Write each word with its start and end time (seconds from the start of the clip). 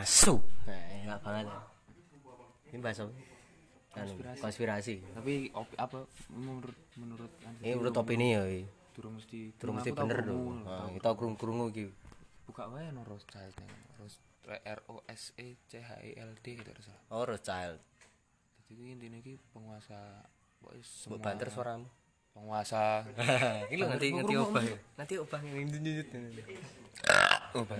masuk 0.00 0.40
nah 0.64 0.80
enak 1.04 1.18
banget 1.20 1.46
ya. 1.46 1.60
Ini 2.70 2.78
bahas 2.78 3.02
apa 3.02 3.12
Anu, 3.90 4.14
Konspirasi. 4.14 4.38
konspirasi. 4.38 4.94
Tapi 5.18 5.50
op, 5.50 5.66
apa 5.74 6.06
menurut 6.30 6.78
menurut 6.94 7.32
ini 7.58 7.74
menurut 7.74 7.94
opini 7.98 8.38
ya 8.38 8.42
turun 8.94 9.18
mesti 9.18 9.50
terus 9.58 9.74
mesti 9.74 9.90
bener 9.90 10.22
dong 10.22 10.62
nah, 10.62 10.86
kita 10.94 11.10
krungu-krungu 11.18 11.74
iki. 11.74 11.90
Buka 12.46 12.70
wae 12.70 12.86
no 12.94 13.02
Rothschild 13.02 13.50
nih 13.58 13.70
Ros 13.98 14.14
R 14.46 14.80
O 14.86 15.02
S 15.10 15.34
E 15.34 15.58
C 15.66 15.82
H 15.82 15.90
I 16.06 16.14
L 16.22 16.38
D 16.38 16.54
gitu 16.54 16.70
terus 16.70 16.86
oh 17.10 17.26
Rothschild. 17.26 17.82
Jadi 18.70 18.82
intinya 18.94 19.18
ki 19.18 19.42
penguasa 19.50 19.98
semua 20.86 21.18
banter 21.18 21.50
suaramu. 21.50 21.90
penguasa. 22.30 23.02
Ini 23.74 23.90
nanti 23.90 24.14
nanti 24.14 24.38
obah 24.38 24.62
ya. 24.62 24.78
nanti 24.94 25.14
obah 25.18 25.42
yang 25.42 25.66
nyut 25.66 26.08
obah 27.58 27.78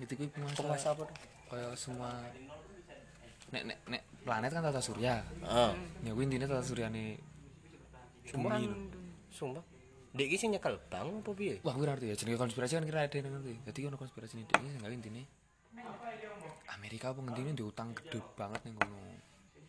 itu 0.00 0.12
ki. 0.14 0.26
Penguasa, 0.30 0.58
penguasa 0.62 0.88
apa 0.94 1.02
tuh? 1.06 1.18
kayak 1.48 1.72
semua 1.80 2.12
nek 3.48 3.62
nek 3.64 3.78
nek 3.88 4.02
planet 4.20 4.50
kan 4.52 4.62
tata 4.68 4.80
surya. 4.84 5.24
Ya 6.04 6.10
gue 6.12 6.24
intinya 6.24 6.44
tata 6.44 6.64
surya 6.64 6.92
nih. 6.92 7.16
Sumpah. 8.28 8.60
Sumpah. 9.32 9.64
Dek 10.12 10.28
iki 10.28 10.36
sing 10.36 10.52
nyekel 10.52 10.76
bang 10.92 11.08
apa 11.08 11.30
piye? 11.32 11.60
Wah 11.64 11.72
gue 11.72 11.88
ngerti 11.88 12.06
ya. 12.12 12.16
Jenis 12.16 12.36
konspirasi 12.36 12.76
kan 12.76 12.84
kira 12.84 13.08
ada 13.08 13.16
yang 13.16 13.32
ngerti. 13.32 13.54
Jadi 13.64 13.78
kan 13.88 13.96
konspirasi 13.96 14.32
ini 14.36 14.44
dia 14.44 14.76
nggak 14.76 14.92
intinya 14.92 15.24
Amerika 16.76 17.16
apa 17.16 17.20
ngerti 17.24 17.56
diutang 17.56 17.96
gede 17.96 18.20
banget 18.36 18.60
nih 18.68 18.72
ngono 18.76 18.98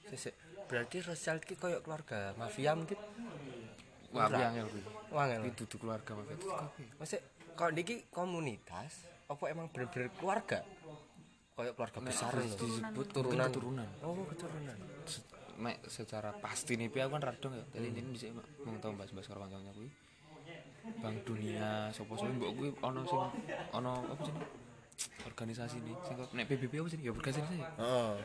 Sesek. 0.10 0.36
berarti 0.70 1.02
Rothschild 1.02 1.42
ki 1.50 1.58
koyo 1.58 1.82
keluarga 1.82 2.34
mafia 2.38 2.78
mungkin? 2.78 2.98
Wah 4.14 4.30
gue 4.30 4.42
yang 4.42 4.54
gue 4.70 4.84
wangel 5.10 5.42
itu 5.50 5.66
tuh 5.66 5.78
keluarga 5.82 6.14
mafia? 6.14 6.38
Maksudnya 6.98 7.22
kalau 7.58 7.72
niki 7.74 8.06
komunitas 8.14 9.10
apa 9.30 9.44
emang 9.48 9.70
bener-bener 9.70 10.10
keluarga? 10.12 10.66
Kayak 11.54 11.74
keluarga 11.76 12.00
besar 12.02 12.32
loh. 12.32 12.44
disebut 12.48 13.06
Turunan. 13.08 13.28
mungkin 13.28 13.40
keturunan 13.46 13.90
Oh, 14.02 14.26
keturunan. 14.26 14.78
Se- 15.06 15.28
mek 15.56 15.76
secara 15.86 16.32
pasti 16.34 16.74
nih 16.74 16.88
aku 16.88 17.12
kan 17.12 17.20
radong 17.22 17.52
ya 17.52 17.64
jadi 17.74 17.92
ini 17.92 18.10
bisa 18.10 18.32
mau 18.64 18.80
tahu 18.80 18.96
bahas-bahas 18.96 19.28
karo 19.28 19.44
kancangnya 19.44 19.76
kuwi 19.76 19.92
Bank 20.98 21.18
Dunia 21.22 21.92
sopo 21.92 22.16
sopo 22.16 22.32
mbok 22.32 22.52
kuwi 22.56 22.70
ono 22.80 23.04
sing 23.04 23.20
ono 23.74 23.92
apa 24.08 24.24
sih 24.24 24.36
organisasi 25.22 25.84
nih 25.84 25.96
sing 26.02 26.16
kok- 26.16 26.32
nek 26.32 26.48
PBB 26.48 26.80
apa 26.80 26.88
sih 26.88 27.00
ya 27.02 27.12
organisasi 27.12 27.60
Oh. 27.76 28.16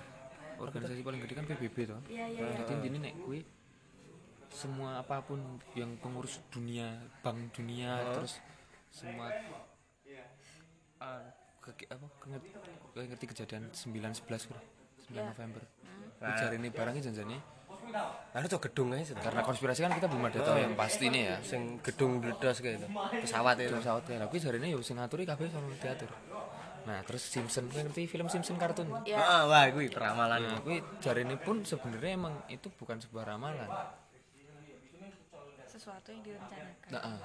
organisasi 0.60 1.02
paling 1.02 1.18
gede 1.20 1.34
kan 1.34 1.44
PBB 1.44 1.76
toh 1.84 1.98
Iya, 2.06 2.24
iya, 2.30 2.54
jadi 2.56 2.72
intinya 2.72 2.98
nek 3.02 3.14
kuwi 3.20 3.42
semua 4.48 5.02
apa 5.02 5.18
pun 5.20 5.42
yang 5.74 5.90
pengurus 5.98 6.38
dunia 6.48 6.86
bank 7.18 7.50
dunia 7.52 7.98
terus 8.14 8.38
semua 8.88 9.26
ah, 11.04 11.20
ke, 11.60 11.84
apa 11.92 12.06
ngerti, 12.28 12.48
ngerti 12.96 13.24
kejadian 13.28 13.68
9 13.68 14.24
11 14.24 14.48
bro 14.48 14.60
9 15.12 15.20
November 15.20 15.62
nah. 16.20 16.36
cari 16.36 16.56
ini 16.56 16.68
barangnya 16.72 17.04
janjane 17.12 17.38
Anu 18.32 18.48
tuh 18.48 18.64
gedung 18.64 18.96
aja 18.96 19.12
karena 19.20 19.44
konspirasi 19.44 19.84
kan 19.84 19.92
kita 19.92 20.08
belum 20.08 20.24
ada 20.32 20.40
tahu 20.40 20.56
yang 20.56 20.72
pasti 20.72 21.12
nih 21.12 21.22
ya 21.28 21.36
Sing 21.44 21.78
gedung 21.84 22.16
bledos 22.16 22.64
kayak 22.64 22.80
itu. 22.80 22.88
Pesawat 23.20 23.60
itu. 23.60 23.76
pesawat 23.76 24.08
ya 24.08 24.24
tapi 24.24 24.40
cari 24.40 24.56
ini 24.56 24.72
ya 24.72 24.78
sing 24.80 24.96
ngaturi 24.96 25.28
kabeh 25.28 25.52
sama 25.52 25.68
diatur 25.76 26.08
nah 26.84 27.00
terus 27.04 27.24
Simpson 27.28 27.68
kowe 27.68 27.80
ngerti 27.84 28.08
film 28.08 28.28
Simpson 28.32 28.56
kartun 28.56 28.88
Ya, 29.04 29.20
Ah, 29.20 29.42
wah, 29.48 29.64
kuwi 29.72 29.88
peramalan. 29.88 30.36
Nah, 30.36 30.60
kuwi 30.60 30.80
jari 31.00 31.24
ini 31.24 31.36
pun 31.40 31.64
sebenarnya 31.64 32.12
emang 32.16 32.34
itu 32.52 32.68
bukan 32.72 33.00
sebuah 33.00 33.24
ramalan. 33.36 33.68
sesuatu 35.74 36.08
yang 36.14 36.22
direncanakan. 36.22 36.88
Nah, 36.94 37.02
ah. 37.02 37.18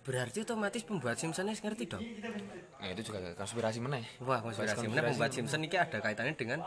Berarti 0.00 0.40
otomatis 0.40 0.80
pembuat 0.80 1.20
Simpson 1.20 1.44
ini 1.44 1.60
ngerti 1.60 1.84
dong. 1.84 2.00
nah 2.80 2.88
itu 2.88 3.12
juga 3.12 3.36
konspirasi 3.36 3.84
meneh. 3.84 4.04
Wah, 4.24 4.40
konspirasi. 4.40 4.88
Mana 4.88 5.12
pembuat 5.12 5.28
Simpson 5.28 5.60
ini 5.60 5.76
ada 5.76 6.00
kaitannya 6.00 6.32
dengan 6.40 6.64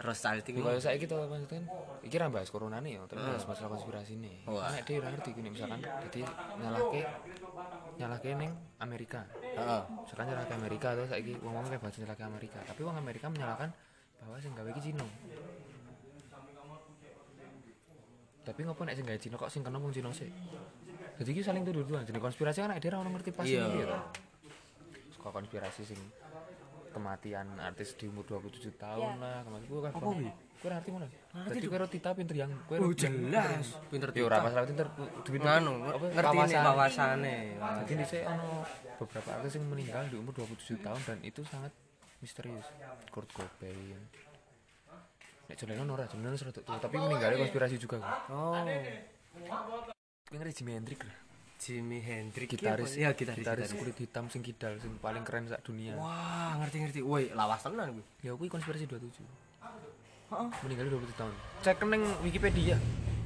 Rothschild 0.00 0.46
ini. 0.48 0.64
Kalau 0.64 0.80
saya 0.80 0.96
gitu 0.96 1.12
maksudnya 1.18 1.60
kan, 1.60 1.64
iki 2.00 2.16
ra 2.16 2.30
bahas 2.30 2.48
corona 2.48 2.78
nih 2.80 2.96
ya, 2.96 3.00
tapi 3.04 3.20
bahas 3.20 3.44
masalah 3.44 3.70
konspirasi 3.76 4.16
nih. 4.16 4.48
Wah. 4.48 4.70
Nek 4.72 4.86
dia 4.86 5.02
ngerti 5.02 5.30
gini 5.34 5.48
misalkan, 5.50 5.82
jadi 5.82 6.22
nyalahke 6.56 7.02
nyalahke 8.00 8.30
ning 8.38 8.50
Amerika. 8.80 9.26
Heeh. 9.42 9.82
Misalkan 10.06 10.24
nyalahke 10.30 10.54
Amerika 10.56 10.86
atau 10.94 11.04
saiki 11.04 11.36
wong-wong 11.42 11.68
kayak 11.68 11.82
bahas 11.82 11.96
nyalahke 12.00 12.24
Amerika, 12.24 12.58
tapi 12.64 12.80
wong 12.80 12.96
Amerika 12.96 13.26
menyalahkan 13.28 13.68
bahwa 14.22 14.36
sing 14.40 14.52
gawe 14.56 14.68
iki 14.72 14.82
Cina. 14.88 15.06
Tapi 18.44 18.60
ngopo 18.64 18.82
nek 18.88 18.94
sing 18.96 19.04
gawe 19.04 19.18
Cina 19.20 19.36
kok 19.36 19.50
sing 19.50 19.60
kena 19.66 19.76
wong 19.76 19.92
Cina 19.92 20.08
sih? 20.14 20.30
Jadi 21.14 21.28
iki 21.30 21.42
saling 21.42 21.62
tuduh-tuduhan. 21.62 22.02
Jadi 22.02 22.18
konspirasi 22.18 22.58
kan 22.58 22.70
nek 22.70 22.78
dia 22.78 22.90
ora 22.90 23.06
ngerti 23.06 23.30
pasti 23.30 23.54
Iya. 23.54 23.86
to. 23.86 23.98
Suka 25.14 25.28
konspirasi 25.30 25.82
sing 25.84 26.00
kematian 26.90 27.58
artis 27.58 27.94
di 27.94 28.06
umur 28.06 28.22
27 28.24 28.70
tahun 28.74 29.14
Iya. 29.14 29.22
lah 29.22 29.38
kemarin 29.42 29.64
gue 29.64 29.80
kan 29.80 29.90
Apa, 29.92 30.10
Wi? 30.14 30.30
gue 30.54 30.70
ngerti 30.70 30.90
mana 30.94 31.06
jadi 31.50 31.66
gue 31.66 31.78
Tita 31.90 32.10
pinter 32.14 32.36
yang 32.38 32.50
gue 32.64 32.76
Oh, 32.78 32.94
jelas. 32.94 33.66
Pinter 33.90 34.08
ya 34.10 34.22
ora 34.22 34.38
masalah 34.40 34.64
pinter 34.64 34.86
duit 35.26 35.42
Nganu, 35.42 35.72
ngerti 35.90 36.14
ini 36.30 36.54
wawasan. 36.54 36.62
wawasane. 36.64 37.36
jadi 37.82 37.94
di 37.98 38.06
saya 38.06 38.22
ono 38.30 38.62
beberapa 38.96 39.28
artis 39.34 39.58
yang 39.58 39.66
meninggal 39.66 40.06
di 40.06 40.16
umur 40.16 40.32
27 40.32 40.78
tahun 40.80 41.00
dan 41.02 41.18
itu 41.20 41.42
sangat 41.42 41.74
misterius 42.22 42.64
Kurt 43.10 43.26
Cobain 43.28 44.00
Nek 45.44 45.54
John 45.60 45.68
Lennon 45.68 45.90
ora, 45.90 46.06
John 46.08 46.22
Lennon 46.22 46.38
seru 46.40 46.48
tuh, 46.48 46.64
tapi 46.64 46.96
meninggalnya 46.96 47.36
konspirasi 47.36 47.76
juga 47.76 48.00
kan. 48.00 48.32
Oh, 48.32 48.56
Gue 50.24 50.40
ngerti 50.40 50.64
Jimi 50.64 50.72
Hendrix 50.72 50.98
lah. 51.04 51.16
Jimi 51.60 51.98
Hendrix 52.00 52.48
Gitaris, 52.48 52.92
ya 52.96 53.12
gitaris, 53.12 53.40
gitaris 53.40 53.68
gitaris. 53.68 53.80
kulit 53.80 53.96
hitam 53.96 54.24
sing 54.32 54.40
kidal 54.40 54.76
sing 54.80 54.96
paling 55.00 55.20
keren 55.24 55.48
sak 55.48 55.60
dunia. 55.64 55.96
Wah, 55.96 56.56
ngerti-ngerti. 56.60 57.04
Woi, 57.04 57.32
lawas 57.36 57.60
tenan 57.60 57.92
kuwi. 57.92 58.04
Ya 58.24 58.32
kuwi 58.32 58.48
konspirasi 58.48 58.88
27. 58.88 59.20
Heeh. 60.32 60.48
Meninggal 60.64 60.86
27 60.96 61.20
tahun. 61.20 61.34
Cek 61.60 61.80
neng 61.88 62.02
Wikipedia 62.24 62.76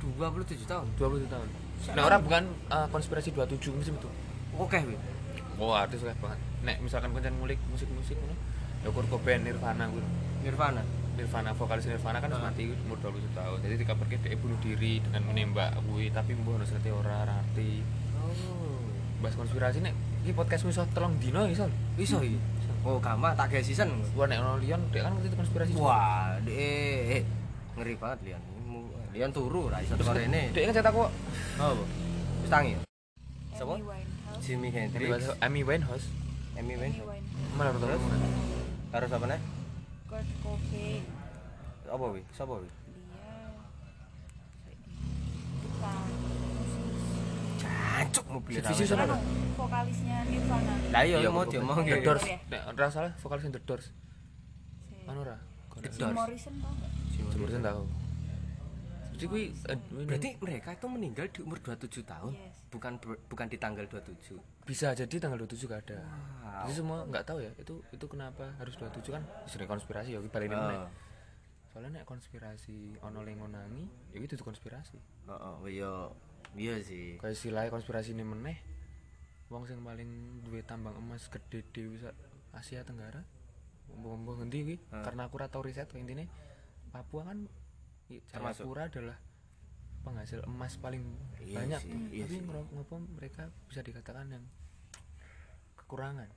27 0.02 0.66
tahun. 0.66 0.86
27 0.98 1.30
tahun. 1.30 1.48
Nah, 1.94 2.02
orang 2.02 2.20
bukan 2.26 2.42
uh, 2.70 2.86
konspirasi 2.90 3.30
27 3.30 3.78
musim 3.78 3.94
itu. 3.94 4.10
Oke, 4.58 4.78
kuwi. 4.82 4.98
Oh, 5.58 5.74
artis 5.74 6.02
lah 6.02 6.14
banget. 6.18 6.38
Nek 6.66 6.82
misalkan 6.82 7.14
konten 7.14 7.34
ngulik 7.38 7.58
musik-musik 7.70 8.14
ngono, 8.14 8.34
ya 8.86 8.90
Cobain, 8.90 9.42
Nirvana 9.42 9.90
gitu. 9.90 10.06
Nirvana. 10.46 10.82
Nirvana 11.18 11.50
vokalis 11.50 11.90
Nirvana 11.90 12.22
kan 12.22 12.30
wis 12.30 12.38
mati 12.38 12.62
umur 12.70 12.98
27 13.02 13.34
tahun. 13.34 13.58
Jadi 13.66 13.74
dikabarke 13.82 14.16
dia 14.22 14.38
bunuh 14.38 14.58
diri 14.62 15.02
dengan 15.02 15.26
menembak 15.26 15.74
kuwi, 15.82 16.14
tapi 16.14 16.38
mbuh 16.38 16.54
ono 16.54 16.64
serti 16.64 16.94
ora 16.94 17.26
arti. 17.26 17.82
Oh. 18.22 18.78
Bahas 19.18 19.34
konspirasi 19.34 19.82
nek 19.82 19.94
iki 20.22 20.30
podcast 20.30 20.62
iso 20.70 20.86
telung 20.94 21.18
dino 21.18 21.42
iso. 21.50 21.66
Iso 21.98 22.22
iki. 22.22 22.38
Oh, 22.86 23.02
gampang 23.02 23.34
tak 23.34 23.50
gawe 23.50 23.62
season. 23.66 23.90
Wah 24.14 24.30
nek 24.30 24.38
ono 24.38 24.62
Lion 24.62 24.78
dia 24.94 25.02
kan 25.02 25.18
ngerti 25.18 25.34
konspirasi. 25.34 25.74
Wah, 25.74 26.38
dek 26.46 26.54
eh, 26.54 27.22
ngeri 27.74 27.98
banget 27.98 28.18
Lian. 28.30 28.42
Lian 29.10 29.30
turu 29.34 29.66
ra 29.66 29.82
iso 29.82 29.98
teko 29.98 30.14
rene. 30.14 30.54
Dia 30.54 30.70
kan 30.70 30.74
cetak 30.78 30.94
kok. 30.94 31.10
Oh, 31.58 31.70
apa? 31.74 31.84
Wis 32.46 32.50
tangi. 32.54 32.72
Siapa? 33.58 33.74
Amy 33.74 33.82
Winehouse. 33.82 34.38
Jimi 34.46 34.68
Hendrix. 34.70 35.10
Amy 35.42 35.60
Winehouse. 35.66 36.06
Amy 36.54 36.78
Amy 36.78 37.02
Winehouse. 37.02 37.74
Betul? 37.74 37.90
Terus? 37.90 38.02
Harus 38.94 39.10
apa 39.10 39.26
nih? 39.26 39.57
Kurt 40.08 40.28
Cobain. 40.40 41.04
Apa 41.84 42.04
wi? 42.16 42.20
Siapa 42.32 42.54
wi? 42.56 42.68
Dia. 48.48 48.60
Cancuk 48.64 48.86
Anu, 48.96 49.16
vokalisnya 49.58 50.16
Nirvana. 50.24 50.72
Lah 50.94 51.02
iya 51.04 51.16
Iya, 51.20 51.28
mau 51.28 51.44
dia 51.44 51.60
mau 51.60 51.76
The. 51.76 52.00
Doors. 52.00 52.24
Nek 52.24 52.60
ora 52.72 52.88
salah 52.88 53.12
vokalis 53.20 53.44
The 53.52 53.60
Doors. 53.68 53.86
Anu 55.04 55.18
ora? 55.28 55.36
The 55.82 55.90
Si 55.92 56.00
Doors. 56.00 56.16
Morrison 57.36 57.62
tau. 57.62 57.84
Jadi 59.18 59.26
kuwi 59.26 59.44
eh, 59.50 59.78
Berarti 60.06 60.30
mereka 60.38 60.68
itu 60.78 60.86
meninggal 60.86 61.26
di 61.34 61.42
umur 61.42 61.58
27 61.58 62.06
tahun, 62.06 62.32
bukan 62.70 62.92
bukan 63.26 63.46
di 63.50 63.58
tanggal 63.58 63.84
27. 63.90 64.38
Bisa 64.68 64.92
jadi 64.92 65.16
tanggal 65.16 65.40
27 65.40 65.64
gak 65.64 65.80
ada. 65.88 65.98
Wow. 66.04 66.68
Jadi 66.68 66.72
semua 66.76 66.98
nggak 67.08 67.24
tahu 67.24 67.38
ya 67.40 67.50
itu 67.56 67.80
itu 67.88 68.04
kenapa 68.04 68.52
harus 68.60 68.76
27 68.76 69.16
kan 69.16 69.24
sering 69.48 69.64
konspirasi 69.64 70.12
ya 70.12 70.20
balik 70.20 70.52
Ah. 70.52 70.92
Soalnya 71.72 72.00
nek 72.00 72.04
konspirasi 72.04 73.00
ono 73.00 73.24
lengonangi 73.24 73.88
ya 74.12 74.20
itu 74.20 74.36
konspirasi. 74.44 75.00
Heeh, 75.24 75.56
iya 75.72 75.92
iya 76.52 76.74
sih. 76.84 77.16
Kayak 77.16 77.32
istilahnya 77.32 77.70
konspirasi 77.72 78.12
ini 78.12 78.28
meneh 78.28 78.60
wong 79.48 79.64
sing 79.64 79.80
paling 79.80 80.44
duwe 80.44 80.60
tambang 80.60 80.92
emas 81.00 81.24
gede 81.32 81.64
sak 81.96 82.12
Asia 82.52 82.84
Tenggara. 82.84 83.24
Mbok 83.88 84.44
ngendi 84.44 84.58
kuwi? 84.68 84.76
Ah. 84.92 85.00
Karena 85.00 85.32
aku 85.32 85.40
ora 85.40 85.48
tau 85.48 85.64
riset 85.64 85.88
intine 85.96 86.28
Papua 86.92 87.24
kan 87.24 87.48
Termasuk. 88.08 88.64
Jayapura 88.64 88.88
adalah 88.88 89.16
penghasil 90.08 90.40
emas 90.48 90.80
paling 90.80 91.04
Iya 91.44 91.60
banyak. 91.60 91.80
sih, 91.84 91.92
iya 92.10 92.24
Tapi 92.24 92.40
ngopo 92.48 92.96
mereka 93.12 93.52
bisa 93.68 93.84
dikatakan 93.84 94.32
yang 94.32 94.44
kekurangan. 95.76 96.28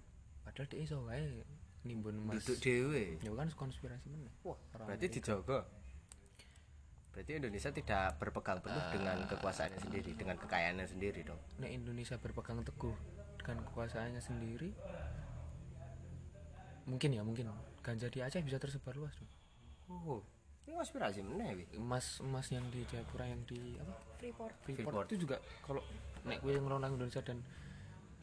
Padahal 0.43 0.67
dia 0.67 0.79
iso 0.83 1.07
wae 1.07 1.47
nimbun 1.87 2.19
emas. 2.19 2.43
Duduk 2.43 2.59
dewe. 2.59 3.15
Ya 3.23 3.31
kan 3.31 3.47
konspirasi 3.55 4.11
meneh. 4.11 4.31
Wah, 4.43 4.59
Berarti 4.75 5.07
dijaga. 5.07 5.63
Berarti 7.11 7.31
Indonesia 7.35 7.71
tidak 7.71 8.15
berpegang 8.19 8.63
penuh 8.63 8.83
dengan 8.91 9.17
kekuasaannya 9.27 9.79
sendiri, 9.83 10.15
dengan 10.15 10.39
kekayaannya 10.39 10.87
sendiri 10.87 11.27
dong. 11.27 11.39
nek 11.59 11.71
Indonesia 11.71 12.15
berpegang 12.15 12.63
teguh 12.63 12.95
dengan 13.35 13.67
kekuasaannya 13.67 14.21
sendiri 14.21 14.71
mungkin 16.85 17.09
ya 17.13 17.21
mungkin 17.21 17.49
ganja 17.81 18.07
di 18.09 18.21
Aceh 18.21 18.41
bisa 18.41 18.57
tersebar 18.57 18.93
luas 18.97 19.13
dong. 19.17 19.31
oh 19.91 20.21
ini 20.71 21.23
mana 21.27 21.45
ya 21.51 21.55
emas 21.75 22.05
emas 22.19 22.47
yang 22.49 22.65
di 22.71 22.81
Jayapura 22.87 23.25
yang 23.27 23.41
di 23.45 23.75
apa 23.77 23.93
Freeport 24.17 24.53
Freeport, 24.63 24.85
Freeport. 24.87 25.05
itu 25.11 25.17
juga 25.23 25.35
kalau 25.61 25.81
nek 26.23 26.37
gue 26.39 26.51
yang 26.53 26.63
ngelola 26.65 26.87
Indonesia 26.87 27.21
dan 27.21 27.37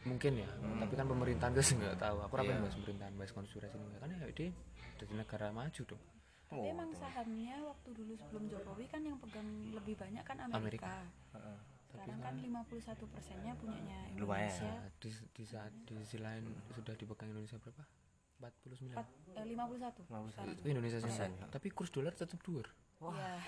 mungkin 0.06 0.32
ya 0.38 0.48
tapi 0.78 0.94
kan 0.94 1.06
pemerintahan 1.06 1.52
gue 1.52 1.64
sih 1.64 1.74
nggak 1.74 1.98
tahu 1.98 2.16
aku 2.22 2.34
rapi 2.34 2.48
Iya. 2.48 2.62
bahas 2.62 2.74
pemerintahan 2.78 3.12
bahas 3.18 3.32
konspirasi 3.34 3.74
ini 3.76 3.98
kan 3.98 4.08
ya 4.08 4.18
dia 4.32 4.48
dari 4.96 5.12
negara 5.14 5.46
maju 5.50 5.82
dong 5.84 6.02
tapi 6.48 6.64
emang 6.64 6.90
sahamnya 6.96 7.56
waktu 7.60 7.88
dulu 7.92 8.12
sebelum 8.16 8.44
Jokowi 8.48 8.84
kan 8.88 9.04
yang 9.04 9.20
pegang 9.20 9.48
lebih 9.76 9.94
banyak 10.00 10.24
kan 10.24 10.36
Amerika, 10.40 10.56
Amerika. 10.56 10.94
Heeh. 11.36 11.58
sekarang 11.88 12.20
kan 12.20 12.34
51 12.40 13.12
persennya 13.12 13.52
punyanya. 13.56 13.98
Indonesia 14.12 14.72
di, 14.96 15.08
di 15.34 15.44
saat 15.44 15.72
di 15.84 15.92
sisi 16.04 16.16
lain 16.16 16.44
sudah 16.72 16.94
dipegang 16.96 17.28
Indonesia 17.28 17.60
berapa 17.60 17.84
49 18.38 18.94
Empat- 18.94 19.10
eh, 19.32 19.44
51 19.44 19.98
51. 20.00 20.30
sekarang. 20.30 20.54
itu 20.54 20.66
Indonesia 20.68 20.98
sih 20.98 21.10
Persen. 21.10 21.30
tapi 21.48 21.68
kurs 21.68 21.90
dolar 21.90 22.12
tetap 22.12 22.38
dua 22.40 22.62
Iya. 23.00 23.38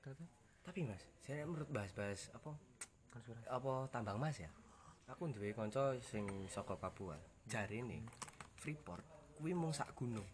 kata 0.00 0.24
tapi 0.62 0.82
mas 0.82 1.02
saya 1.20 1.42
menurut 1.42 1.66
bahas-bahas 1.68 2.30
apa? 2.32 2.54
Konspirasi. 3.08 3.46
Apa 3.46 3.72
tambang 3.88 4.18
emas 4.18 4.36
ya? 4.36 4.50
Aku 5.06 5.26
duwe 5.28 5.50
kanca 5.50 5.94
sing 6.00 6.26
saka 6.46 6.74
Papua 6.74 7.14
jari 7.44 7.78
ini 7.78 8.02
Freeport. 8.56 9.02
Kuwi 9.34 9.52
mung 9.52 9.70
sak 9.70 9.94
gunung. 9.94 10.26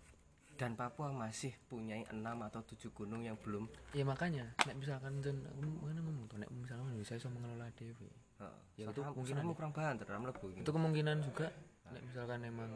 Dan 0.52 0.72
Papua 0.72 1.10
masih 1.10 1.52
punya 1.66 2.00
6 2.06 2.16
atau 2.42 2.60
7 2.62 2.88
gunung 2.90 3.20
yang 3.20 3.36
belum 3.36 3.66
ya 3.92 4.04
makanya 4.04 4.52
nek 4.62 4.76
misalkan 4.78 5.18
jen 5.18 5.40
aku 5.42 5.60
mana 5.80 5.98
ngomong 5.98 6.24
tuh 6.26 6.36
nek 6.36 6.48
misalkan 6.50 6.88
Indonesia 6.88 7.14
bisa 7.14 7.28
mengelola 7.28 7.66
dewi 7.72 8.08
heeh. 8.38 8.58
Ya, 8.78 8.84
itu 8.86 9.00
kemungkinan 9.00 9.42
mungkin 9.42 9.58
kurang 9.58 9.72
banter 9.72 10.06
ram 10.06 10.22
lebu 10.22 10.46
itu 10.54 10.70
kemungkinan 10.70 11.16
juga 11.20 11.48
nek 11.88 12.02
misalkan 12.04 12.40
emang 12.42 12.70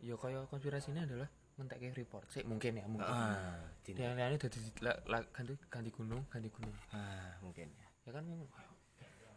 ya 0.00 0.14
kaya 0.14 0.46
konspirasi 0.46 0.90
ini 0.90 1.02
adalah 1.02 1.28
ngentek 1.56 1.78
kayak 1.78 1.94
report. 1.96 2.24
Sih 2.30 2.42
mungkin 2.42 2.78
ya 2.78 2.84
mungkin. 2.86 3.08
Ah 3.08 3.58
yang 3.84 4.14
lainnya 4.14 4.38
udah 4.38 4.50
ganti 5.32 5.54
ganti 5.66 5.90
gunung 5.90 6.22
ganti 6.28 6.48
gunung. 6.48 6.74
Ah 6.90 7.34
mungkin 7.42 7.66
ya. 7.68 7.86
Ya 8.06 8.10
kan 8.14 8.22
memang 8.22 8.46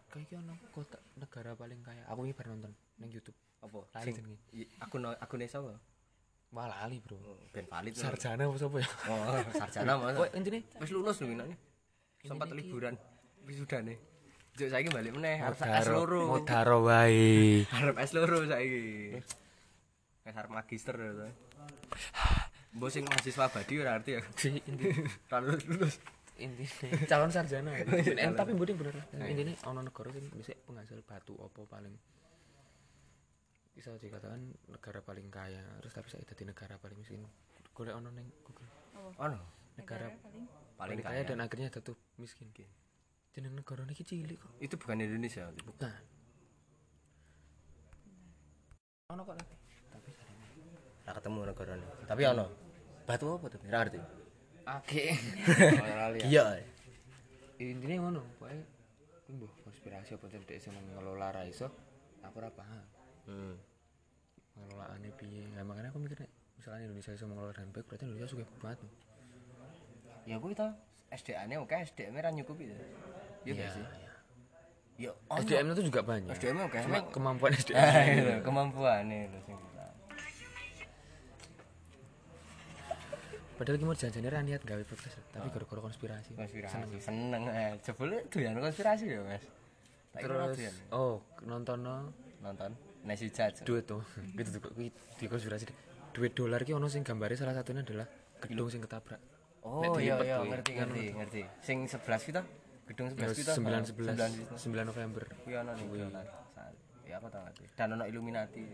kayak 0.08 0.38
ono 0.38 0.54
kota 0.70 1.00
negara 1.16 1.56
paling 1.56 1.82
kaya. 1.82 2.04
Aku 2.06 2.24
ini 2.24 2.34
baru 2.34 2.54
nonton 2.54 2.72
neng 3.00 3.10
YouTube. 3.10 3.36
Apa? 3.62 3.78
Lali 3.94 4.06
sing 4.06 4.16
jenenge. 4.18 4.38
i- 4.54 4.70
akun 4.78 5.06
akun 5.06 5.46
sapa 5.46 5.78
wah 6.52 6.68
lali 6.68 6.98
bro. 7.00 7.16
Oh, 7.16 7.38
ben 7.54 7.64
valid 7.64 7.94
sarjana 7.96 8.44
apa 8.44 8.58
siapa 8.58 8.78
ya? 8.82 8.90
Oh 9.08 9.40
sarjana 9.56 9.94
mas 9.96 10.18
Pokoknya 10.18 10.36
intinya 10.36 10.60
wis 10.82 10.92
lulus 10.92 11.18
lho 11.22 11.30
ini 11.30 11.56
sempat 12.22 12.50
Ini 12.50 12.58
liburan 12.60 12.94
wisudane. 13.46 13.96
Juk 14.52 14.68
saiki 14.68 14.92
balik 14.92 15.16
meneh 15.16 15.40
harus 15.40 15.58
S 15.64 15.88
loro. 15.88 16.28
modaro 16.28 16.84
wae. 16.84 17.64
Harap 17.74 17.96
S 18.04 18.12
loro 18.12 18.44
saiki. 18.44 19.16
Arep 20.26 20.52
magister 20.54 20.96
ya 20.96 21.12
to. 21.18 21.26
Mbok 22.72 22.90
sing 22.90 23.04
mahasiswa 23.04 23.50
abadi 23.50 23.74
ora 23.82 23.98
ngerti 24.00 24.12
ya. 24.16 24.22
inti. 24.70 24.86
Ora 25.28 25.38
lulus 25.44 25.66
lulus. 25.68 25.96
intinya 26.42 26.98
calon 27.06 27.30
sarjana 27.30 27.70
eh, 28.18 28.34
tapi 28.34 28.58
boding 28.58 28.74
bener. 28.80 28.98
Intinya 29.14 29.54
ono 29.70 29.86
negara 29.86 30.10
sing 30.10 30.26
bisa 30.34 30.58
penghasil 30.66 30.98
batu 31.06 31.38
apa 31.38 31.62
paling 31.70 31.94
bisa 33.72 33.94
dikatakan 34.00 34.42
negara 34.72 35.00
paling 35.06 35.28
kaya. 35.30 35.62
Terus 35.84 35.94
tapi 35.94 36.08
saya 36.10 36.24
jadi 36.26 36.50
negara 36.50 36.82
paling 36.82 36.98
miskin. 36.98 37.22
Golek 37.76 37.94
ono 37.94 38.10
neng 38.10 38.26
Google. 38.42 38.70
Oh, 38.98 39.14
Ono 39.22 39.38
negara 39.78 40.10
paling 40.10 40.18
paling 40.18 40.48
paling 40.80 41.00
kaya 41.04 41.22
kaya. 41.22 41.30
dan 41.30 41.46
akhirnya 41.46 41.70
jatuh 41.70 41.98
miskin. 42.18 42.50
Jeneng 43.32 43.54
negara 43.54 43.86
niki 43.86 44.02
cilik 44.02 44.42
kok. 44.42 44.52
Itu 44.58 44.76
bukan 44.82 44.98
Indonesia. 44.98 45.46
bukan 45.62 45.94
ono 49.12 49.22
kok 49.28 49.36
tapi 49.36 49.56
tapi 49.92 50.10
Ora 51.04 51.20
ketemu 51.32 51.48
negarane. 51.48 51.88
Tapi 52.04 52.22
ono. 52.28 52.46
Batu 53.08 53.26
apa 53.40 53.46
tuh? 53.48 53.60
Ora 53.64 53.78
ngerti. 53.88 54.00
Oke. 54.68 55.06
Iya. 56.28 56.60
Intinya 57.62 58.10
ngono, 58.10 58.22
pokoknya 58.42 58.66
kuwi 59.24 59.34
mbah 59.38 59.54
konspirasi 59.64 60.18
apa 60.18 60.26
cedek 60.34 60.58
sing 60.58 60.74
ngelola 60.98 61.30
ra 61.30 61.46
iso, 61.46 61.70
aku 62.26 62.42
ora 62.42 62.50
paham. 62.50 62.86
Hmm. 63.30 63.54
Ngelolaane 64.58 65.10
piye? 65.14 65.46
Nah, 65.54 65.62
makanya 65.62 65.94
aku 65.94 66.02
mikir 66.02 66.26
nek 66.26 66.32
misalnya 66.58 66.90
Indonesia 66.90 67.14
iso 67.14 67.30
mengelola 67.30 67.54
dengan 67.54 67.70
baik, 67.70 67.86
berarti 67.86 68.04
Indonesia 68.10 68.28
suka 68.34 68.44
banget. 68.60 68.82
Ya 70.26 70.42
kuwi 70.42 70.58
to. 70.58 70.68
SDA-ne 71.14 71.56
oke, 71.62 71.76
SDM 71.78 72.18
ra 72.18 72.34
nyukupi 72.34 72.66
to. 72.66 72.76
Iya 73.46 73.54
gak 73.62 73.70
sih? 73.78 73.86
Ya 75.06 75.12
ono. 75.30 75.40
SDM 75.46 75.66
itu 75.78 75.82
juga 75.94 76.02
banyak. 76.02 76.34
SDM 76.34 76.58
oke. 76.66 76.78
Cuma 76.82 77.00
kemampuan 77.14 77.52
SDM. 77.54 77.78
itu 78.26 78.34
kemampuane 78.50 79.30
lho 79.30 79.40
sing 79.46 79.58
Padahal 83.62 83.78
ki 83.78 83.86
mau 83.86 83.94
janjane 83.94 84.26
ra 84.26 84.42
niat 84.42 84.66
gawe 84.66 84.82
podcast, 84.90 85.22
tapi 85.30 85.54
gara-gara 85.54 85.86
konspirasi. 85.86 86.34
konspirasi. 86.34 86.98
Seneng 86.98 87.46
eh 87.46 87.78
jebule 87.86 88.26
doyan 88.34 88.58
konspirasi 88.58 89.06
ya 89.06 89.22
mas? 89.22 89.46
Terus 90.18 90.58
oh, 90.90 91.22
nonton 91.46 91.78
nonton 92.42 92.74
Nasi 93.06 93.30
Judge. 93.30 93.62
Duit 93.62 93.86
tuh. 93.86 94.02
Gitu 94.34 94.58
tuh 94.58 94.66
di 94.82 95.26
konspirasi. 95.30 95.70
Duit 96.10 96.34
dolar 96.34 96.66
ki 96.66 96.74
ono 96.74 96.90
sing 96.90 97.06
gambare 97.06 97.38
salah 97.38 97.54
satunya 97.54 97.86
adalah 97.86 98.10
gedung 98.42 98.66
sing 98.66 98.82
ketabrak. 98.82 99.22
oh 99.62 99.94
iya 100.02 100.18
iya 100.26 100.42
ngerti 100.42 100.74
ngerti 100.74 101.04
ngerti. 101.22 101.42
sing 101.62 101.86
11 101.86 102.02
kita? 102.34 102.42
Gedung 102.90 103.14
Ya, 103.14 103.30
11 103.30 103.46
kita? 103.46 103.54
9 103.62 104.58
11 104.58 104.58
9 104.58 104.90
November. 104.90 105.24
kuwi 105.46 105.54
ono 105.54 105.70
Saat- 106.58 106.74
ya 107.06 107.22
aku 107.22 107.30
tau 107.30 107.46
dan 107.78 107.88
ono 107.94 108.10
Illuminati 108.10 108.66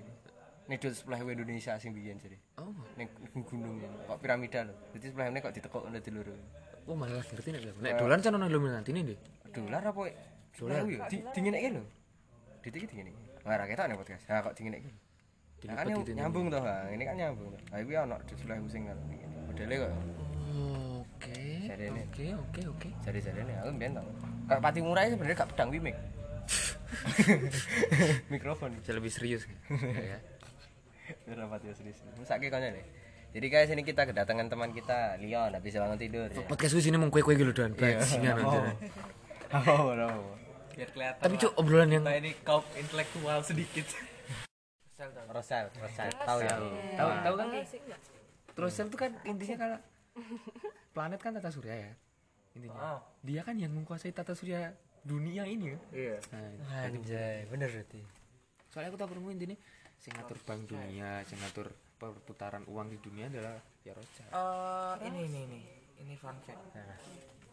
dulu 0.75 0.91
sebelah 0.91 1.19
Indonesia 1.23 1.79
sing 1.79 1.95
biyen 1.95 2.19
jadi 2.19 2.35
Oh, 2.59 2.75
ning 2.99 3.07
gunung 3.47 3.79
ya. 3.79 3.87
kok 4.03 4.19
piramida 4.19 4.67
lho 4.67 4.75
jadi 4.91 5.05
sebelah 5.15 5.27
ini 5.31 5.39
kok 5.39 5.53
ditekuk 5.55 5.87
di 5.87 6.11
loro 6.11 6.35
oh 6.87 6.95
malah 6.95 7.23
ngerti 7.23 7.49
nek. 7.55 7.61
Nek 7.79 7.93
dolar 7.99 8.19
kan 8.19 8.35
ono 8.35 8.45
Illuminati 8.47 8.91
nih, 8.91 9.03
Dik. 9.07 9.19
dolar 9.55 9.83
apa 9.83 10.01
dolar 10.59 10.83
ya 10.83 11.07
di 11.07 11.17
dingineke 11.31 11.67
lho 11.71 11.83
ditik 12.59 12.83
dingineke 12.91 13.19
ora 13.47 13.63
ketok 13.63 13.85
nih 13.87 13.95
podcast 13.95 14.23
nah 14.27 14.43
kok 14.43 14.55
dingineke 14.59 14.91
Nah, 15.65 15.73
kan 15.73 15.89
gitu. 15.89 16.13
nyambung 16.13 16.53
toh, 16.53 16.61
ini 16.93 17.01
kan 17.01 17.17
nyambung. 17.17 17.49
Nah, 17.49 17.81
iki 17.81 17.97
ono 17.97 18.13
di 18.29 18.33
sebelah 18.37 18.61
kan. 18.61 18.97
Modele 19.49 19.75
kok 19.81 19.91
Oke. 21.17 21.43
Oke, 22.05 22.25
oke, 22.37 22.61
oke. 22.77 22.89
jari-jari 23.01 23.41
ini 23.41 23.53
aku 23.57 23.73
mbiyen 23.73 23.97
tau. 23.97 24.05
Kayak 24.45 24.61
pati 24.61 24.79
murah 24.85 25.01
itu 25.09 25.17
sebenarnya 25.17 25.37
gak 25.41 25.49
pedang 25.49 25.69
wimik. 25.73 25.97
Mikrofon. 28.33 28.77
Bisa 28.77 28.93
lebih 28.93 29.09
serius 29.09 29.49
kan? 29.49 29.57
ya, 31.27 31.45
ya. 31.45 31.73
Serius. 31.73 31.99
Mesake 32.19 32.47
konya 32.51 32.75
deh. 32.75 32.85
Jadi 33.35 33.47
guys 33.51 33.69
ini 33.69 33.83
kita 33.83 34.07
kedatangan 34.07 34.47
teman 34.47 34.71
kita 34.71 35.19
Leon 35.19 35.51
habis 35.51 35.75
bangun 35.75 35.99
tidur 35.99 36.31
ya. 36.31 36.41
Podcast 36.47 36.73
wis 36.73 36.87
ini 36.87 36.97
mung 36.97 37.11
kue-kue 37.11 37.35
gitu 37.35 37.51
dan 37.51 37.75
Iya, 37.75 37.99
bajingan 37.99 38.35
oh. 38.39 38.41
anjir. 38.41 38.63
Oh, 39.47 39.93
oh. 39.93 40.35
biar 40.75 40.89
kelihatan 40.91 41.21
Tapi 41.23 41.35
cuk 41.39 41.51
obrolan 41.55 41.89
yang 41.89 42.03
kita 42.03 42.17
ini 42.19 42.31
kaum 42.43 42.63
intelektual 42.75 43.39
sedikit 43.41 43.87
Rosel, 45.29 45.69
Rosel. 45.77 46.09
Tahu 46.09 46.39
ya? 46.41 46.55
Tahu 46.97 47.09
tahu 47.21 47.35
kan? 47.37 47.47
Terus 48.57 48.73
itu 48.81 48.97
kan 48.97 49.11
intinya 49.29 49.55
kalau 49.61 49.77
planet 50.97 51.19
kan 51.21 51.31
tata 51.37 51.53
surya 51.53 51.75
ya. 51.77 51.91
Intinya. 52.57 53.05
Dia 53.21 53.41
kan 53.45 53.55
yang 53.61 53.69
menguasai 53.77 54.09
tata 54.09 54.33
surya 54.33 54.73
dunia 55.05 55.45
ini 55.45 55.77
kan. 55.77 55.81
Iya. 55.93 56.17
Nah, 56.33 56.89
Anjay, 56.89 57.45
bener 57.47 57.69
berarti. 57.69 58.01
soalnya 58.67 58.91
aku 58.91 58.99
tak 58.99 59.07
pernah 59.13 59.31
ini 59.31 59.55
nih 59.55 59.59
sing 59.97 60.11
ngatur 60.15 60.37
bank 60.45 60.69
dunia, 60.69 61.21
sing 61.25 61.37
ngatur 61.41 61.67
perputaran 61.97 62.63
uang 62.69 62.93
di 62.93 62.97
dunia 63.01 63.25
adalah 63.27 63.57
ya 63.81 63.91
Rothschild. 63.97 64.31
Eh, 64.31 64.93
ini 65.09 65.19
ini 65.27 65.39
ini 65.49 65.61
ini 66.05 66.13
fun 66.15 66.37
fact. 66.45 66.61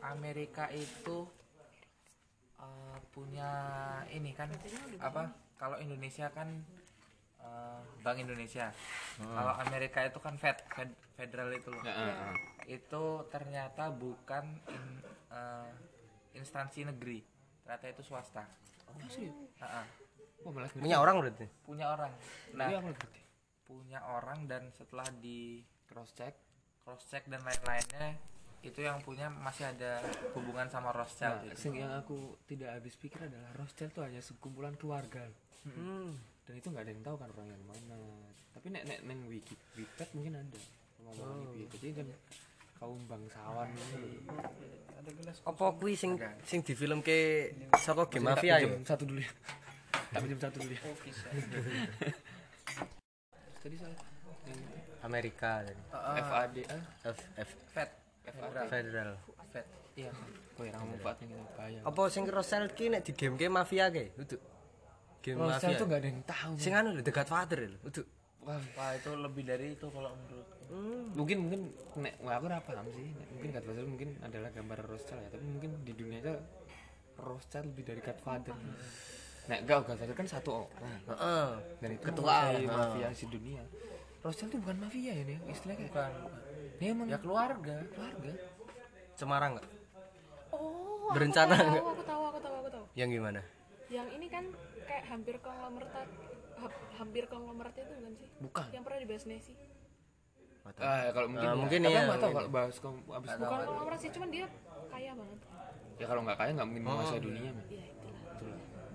Amerika 0.05 0.69
itu 0.69 1.25
eh, 2.61 2.99
punya 3.11 3.51
ini 4.13 4.31
kan 4.37 4.53
apa 5.01 5.33
kalau 5.57 5.81
Indonesia 5.81 6.29
kan 6.29 6.49
eh, 7.41 7.81
Bank 8.05 8.21
Indonesia. 8.21 8.69
Kalau 9.17 9.55
Amerika 9.65 10.05
itu 10.05 10.19
kan 10.21 10.35
Fed, 10.37 10.59
Fed- 10.75 10.99
federal 11.17 11.49
itu 11.55 11.71
loh. 11.73 11.81
Ya, 11.87 11.95
ah. 11.95 12.35
itu 12.67 13.05
ternyata 13.31 13.89
bukan 13.89 14.45
in- 14.69 15.03
eh, 15.33 15.71
instansi 16.37 16.85
negeri. 16.85 17.25
Ternyata 17.65 17.87
itu 17.89 18.03
swasta. 18.05 18.45
Oh, 18.85 18.93
serius? 19.09 19.33
Ah, 19.57 19.81
ah. 19.81 19.87
Malah 20.47 20.69
ngerti. 20.69 20.81
Punya 20.81 20.97
orang 20.99 21.15
berarti. 21.19 21.47
punya 21.63 21.87
orang 21.89 22.13
nah 22.53 22.67
Iya, 22.67 22.77
aku 22.79 22.87
ngerti. 22.91 23.21
punya 23.65 23.99
orang 24.05 24.39
dan 24.45 24.63
setelah 24.71 25.07
di 25.15 25.65
Cross 25.85 26.13
check. 26.13 26.35
cross 26.81 27.05
check 27.07 27.25
dan 27.27 27.41
lain-lainnya 27.41 28.13
itu 28.61 28.81
yang 28.81 29.01
punya 29.01 29.29
masih 29.29 29.69
ada 29.69 30.01
hubungan 30.33 30.69
sama 30.69 30.89
Nah, 30.89 31.01
Rothschild 31.01 31.39
itu. 31.47 31.57
sing 31.59 31.73
yang 31.77 31.93
aku 31.93 32.17
tidak 32.45 32.77
habis 32.77 32.97
pikir 32.97 33.21
adalah 33.21 33.53
Rothschild 33.57 33.93
itu 33.93 34.01
hanya 34.01 34.21
sekumpulan 34.21 34.73
keluarga. 34.75 35.25
Hmm. 35.65 36.17
Dan 36.45 36.55
itu 36.57 36.69
nggak 36.69 36.85
ada 36.85 36.93
yang 36.93 37.01
tahu 37.03 37.17
kan 37.17 37.29
orang 37.31 37.49
yang 37.51 37.65
mana. 37.65 37.97
Tapi 38.53 38.67
nek 38.69 38.85
nek 38.85 39.01
neng 39.01 39.21
wiki 39.29 39.53
Wikipedia 39.75 40.13
mungkin 40.13 40.33
ada. 40.39 40.61
Oh. 41.21 41.53
Jadi 41.73 41.89
kan 41.95 42.07
kaum 42.75 43.01
bangsawan 43.05 43.69
ini. 43.69 44.25
Apa 45.45 45.65
kuwi 45.77 45.93
sing 45.95 46.17
sing 46.43 46.61
di 46.61 46.73
film 46.73 47.01
ke 47.01 47.49
saka 47.77 48.09
game 48.09 48.29
mafia 48.29 48.61
ya? 48.61 48.69
satu 48.83 49.05
dulu 49.05 49.21
ya. 49.21 49.33
Tak 50.15 50.21
pinjam 50.23 50.39
satu 50.39 50.59
dulu 50.63 50.75
ya. 50.75 50.83
tadi 53.65 53.77
saya 53.81 53.97
yang 54.45 54.61
Amerika 55.01 55.65
tadi. 55.65 55.83
FAD 56.21 56.57
ah. 56.69 56.83
F 57.09 57.19
F 57.41 57.51
Fed. 57.73 57.91
FAD 58.29 58.57
Federal. 58.69 59.11
Fed. 59.53 59.67
Iya. 59.97 60.11
Oh 60.55 60.63
ya 60.63 60.73
ngomong 60.79 61.01
Fatnya 61.03 61.27
gitu 61.35 61.43
bahaya. 61.59 61.81
Apa 61.83 62.03
sing 62.13 62.25
Rosel 62.31 62.71
ki 62.77 62.85
nek 62.95 63.03
di 63.03 63.13
game 63.17 63.35
game 63.35 63.55
mafia 63.55 63.91
ke 63.91 64.15
untuk 64.15 64.39
game 65.19 65.41
Rosel 65.43 65.75
mafia. 65.75 65.81
tuh 65.81 65.87
gak 65.91 66.01
ada 66.03 66.09
yang 66.09 66.23
tahu. 66.23 66.53
Sing 66.61 66.73
anu 66.77 66.89
The 67.03 67.13
Godfather 67.13 67.59
lho. 67.67 67.79
Untuk 67.83 68.07
Wah, 68.45 68.61
itu 68.93 69.09
lebih 69.17 69.41
dari 69.49 69.73
itu 69.73 69.89
kalau 69.89 70.13
menurut. 70.13 70.49
Mungkin 71.17 71.37
mungkin 71.49 71.61
nek 71.97 72.15
wah, 72.21 72.37
aku 72.37 72.45
ora 72.53 72.61
paham 72.61 72.87
sih. 72.93 73.09
Mungkin 73.33 73.49
Godfather 73.57 73.85
mungkin 73.89 74.09
adalah 74.21 74.53
gambar 74.53 74.79
Rothschild 74.85 75.21
ya 75.25 75.29
tapi 75.33 75.45
mungkin 75.49 75.71
di 75.81 75.93
dunia 75.97 76.19
itu 76.21 76.35
Rothschild 77.17 77.73
lebih 77.73 77.85
dari 77.89 78.01
Godfather 78.05 78.55
nek 79.45 79.59
enggak 79.61 79.79
Godfather 79.83 80.15
kan 80.15 80.27
satu 80.27 80.51
orang 80.59 80.71
heeh 81.05 81.49
dan 81.79 81.89
itu 81.91 82.03
Ketua. 82.03 82.37
mafia 82.65 83.09
si 83.13 83.25
dunia 83.27 83.63
Rothschild 84.21 84.49
itu 84.49 84.59
bukan 84.59 84.77
mafia 84.81 85.13
ya 85.13 85.23
nih 85.23 85.39
istilahnya 85.47 85.79
kayak 85.83 85.91
bukan 85.91 86.13
dia 86.75 86.89
emang 86.91 87.07
ya 87.07 87.19
keluarga 87.19 87.77
keluarga 87.89 88.33
Semarang 89.15 89.51
enggak 89.55 89.69
Oh, 90.51 91.11
Berencana 91.11 91.51
aku 91.53 91.67
nggak? 91.67 91.83
tahu, 91.83 91.91
aku 91.91 92.03
tahu, 92.05 92.23
aku 92.25 92.39
tahu, 92.41 92.55
aku 92.57 92.71
tahu. 92.71 92.85
yang 92.95 93.09
gimana 93.09 93.41
Yang 93.87 94.09
ini 94.13 94.27
kan 94.29 94.45
kayak 94.83 95.05
hampir 95.07 95.37
konglomerat 95.39 96.09
ha- 96.57 96.79
hampir 96.95 97.23
konglomerat 97.27 97.75
itu 97.75 97.93
bukan 97.93 98.13
sih? 98.15 98.29
bukan 98.41 98.67
Yang 98.71 98.83
pernah 98.83 98.99
dibahas 98.99 99.25
Nesi. 99.27 99.53
ah 100.65 101.13
kalau 101.13 101.29
mungkin 101.29 101.45
ya. 101.45 101.53
mungkin 101.55 101.79
Tapi 101.79 101.91
iya, 101.91 101.99
aku 101.99 102.09
nggak 102.09 102.21
tahu 102.23 102.33
kalau 102.33 102.49
bahas 102.49 102.73
abis 102.73 103.31
Bukan 103.37 103.59
konglomerat 103.61 104.01
sih, 104.01 104.11
cuman 104.11 104.29
dia 104.31 104.47
kaya 104.89 105.13
banget. 105.13 105.39
ya 105.95 106.07
kalau 106.09 106.21
nggak 106.23 106.39
kaya 106.39 106.51
nggak 106.51 106.67
mungkin 106.67 106.83
menguasai 106.83 107.13
Oh. 107.13 107.23
dunia 107.23 107.43
Iya, 107.45 107.53
itulah. 107.53 107.67
Itulah. 107.67 107.94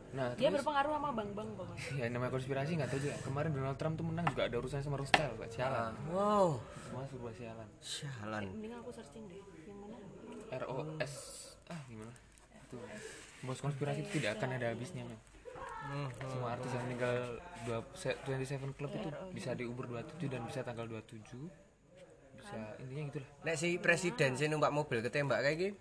Nah 0.10 0.34
Dia 0.34 0.50
terus? 0.50 0.60
berpengaruh 0.60 0.92
sama 0.92 1.10
bank-bank 1.12 1.50
pokoknya. 1.54 1.82
ya 1.96 2.06
namanya 2.08 2.32
konspirasi 2.32 2.72
nggak 2.74 2.90
tahu 2.90 3.00
juga. 3.00 3.16
Kemarin 3.22 3.50
Donald 3.52 3.78
Trump 3.78 3.94
tuh 3.94 4.06
menang 4.06 4.26
juga 4.28 4.44
ada 4.44 4.56
urusannya 4.58 4.82
sama 4.82 4.98
Rothschild 4.98 5.34
gak 5.36 5.52
sialan. 5.52 5.94
Wow. 6.10 6.48
Semua 6.82 7.04
serba 7.06 7.32
sialan. 7.32 7.68
Sialan. 7.80 8.42
Eh, 8.42 8.50
mending 8.50 8.74
aku 8.76 8.90
searching 8.90 9.24
deh. 9.26 9.38
Yang 9.64 9.78
mana? 9.80 9.98
R 10.52 10.64
O 10.66 10.76
S. 10.98 11.14
Ah 11.66 11.80
gimana? 11.86 12.14
Itu. 12.60 12.78
Bos 13.42 13.60
konspirasi 13.60 14.00
itu 14.02 14.18
tidak 14.18 14.36
akan 14.36 14.50
ada 14.56 14.68
habisnya 14.70 15.04
men. 15.04 15.20
Semua 16.20 16.54
artis 16.54 16.70
yang 16.70 16.84
meninggal 16.86 17.16
dua 17.64 17.78
se- 17.94 18.20
27 18.22 18.74
Club 18.74 18.92
itu 18.92 19.10
bisa 19.32 19.54
di 19.54 19.64
umur 19.64 19.86
27 19.88 20.28
dan 20.28 20.42
bisa 20.44 20.62
tanggal 20.62 20.86
27 20.86 21.50
bisa 22.32 22.56
intinya 22.78 23.04
gitu 23.06 23.20
lah 23.20 23.30
nek 23.44 23.56
si 23.56 23.76
presiden 23.76 24.32
sih 24.34 24.46
numpak 24.46 24.70
mobil 24.70 25.00
ketembak 25.00 25.40
kayak 25.40 25.58
gini 25.58 25.74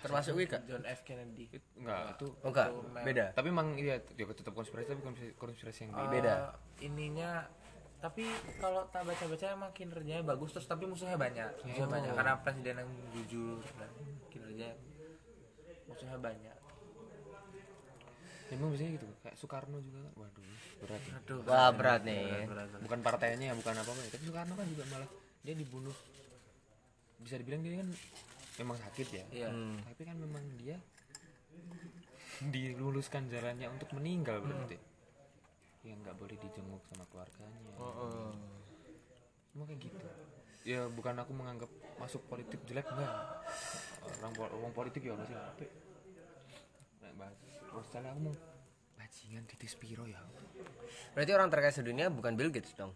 termasuk 0.00 0.32
gue 0.34 0.46
gak? 0.48 0.62
John 0.64 0.84
F. 0.88 1.00
Kennedy. 1.04 1.44
It- 1.52 1.72
enggak. 1.76 2.16
Itu 2.16 2.26
oh 2.40 2.50
enggak. 2.50 2.68
beda? 3.04 3.24
Tapi 3.36 3.46
emang 3.52 3.68
iya 3.76 3.96
dia 4.00 4.24
tetap 4.26 4.54
konspirasi 4.56 4.86
tapi 4.88 5.02
konspirasi, 5.04 5.34
konspirasi 5.36 5.78
yang 5.86 5.92
beda 5.92 6.08
Beda. 6.08 6.34
Eh, 6.34 6.88
ininya 6.88 7.30
tapi 8.02 8.26
kalau 8.58 8.82
tak 8.90 9.06
baca 9.06 9.24
baca 9.30 9.46
emang 9.46 9.70
kinerjanya 9.70 10.26
bagus 10.26 10.50
terus 10.50 10.66
tapi 10.66 10.90
musuhnya 10.90 11.14
banyak. 11.14 11.50
Musuhnya 11.62 11.90
banyak 11.90 12.12
karena 12.18 12.32
presiden 12.42 12.74
yang 12.82 12.90
jujur 13.14 13.62
dan 13.78 13.90
kinerjanya 14.32 14.74
musuhnya 15.86 16.18
banyak. 16.18 16.56
Emang 18.52 18.68
biasanya 18.68 18.92
gitu 19.00 19.06
kayak 19.24 19.36
Soekarno 19.38 19.78
juga 19.80 20.04
kan? 20.04 20.12
Waduh 20.18 20.52
berat 20.82 20.98
ya. 20.98 21.14
aduh 21.14 21.38
wah 21.46 21.70
berat 21.70 22.02
nih. 22.02 22.26
bukan 22.82 23.00
partainya 23.06 23.54
bukan 23.54 23.74
apa 23.78 23.86
apa 23.86 24.00
ya 24.02 24.10
tapi 24.18 24.22
Soekarno 24.26 24.54
kan 24.58 24.66
juga 24.66 24.84
malah 24.90 25.08
dia 25.46 25.54
dibunuh. 25.54 25.94
Bisa 27.22 27.38
dibilang 27.38 27.62
dia 27.62 27.78
kan 27.80 27.88
memang 28.60 28.76
sakit 28.76 29.08
ya? 29.08 29.24
Iya. 29.32 29.48
Tapi 29.86 30.02
kan 30.04 30.16
memang 30.20 30.44
dia 30.60 30.76
diluluskan 32.42 33.30
jalannya 33.30 33.70
untuk 33.70 33.92
meninggal 33.96 34.42
berarti. 34.42 34.76
Yang 35.86 35.98
nggak 36.04 36.16
boleh 36.18 36.36
dijenguk 36.36 36.82
sama 36.90 37.04
keluarganya. 37.08 37.72
Semua 39.52 39.64
kayak 39.68 39.80
gitu. 39.80 40.06
Ya 40.62 40.86
bukan 40.86 41.18
aku 41.18 41.32
menganggap 41.34 41.70
masuk 41.98 42.22
politik 42.30 42.62
jelek 42.66 42.86
enggak. 42.92 43.10
Orang 44.22 44.32
orang 44.38 44.74
politik 44.74 45.02
ya 45.06 45.14
masih 45.14 45.34
tapi 45.34 45.66
nek 47.02 47.12
bahas 47.18 47.38
aku 47.62 48.20
mau 48.20 48.34
bajingan 48.98 49.42
titis 49.46 49.74
piro 49.78 50.06
ya. 50.06 50.22
Berarti 51.14 51.30
orang 51.34 51.48
terkaya 51.50 51.74
sedunia 51.74 52.10
bukan 52.10 52.34
Bill 52.38 52.50
Gates 52.54 52.74
dong 52.78 52.94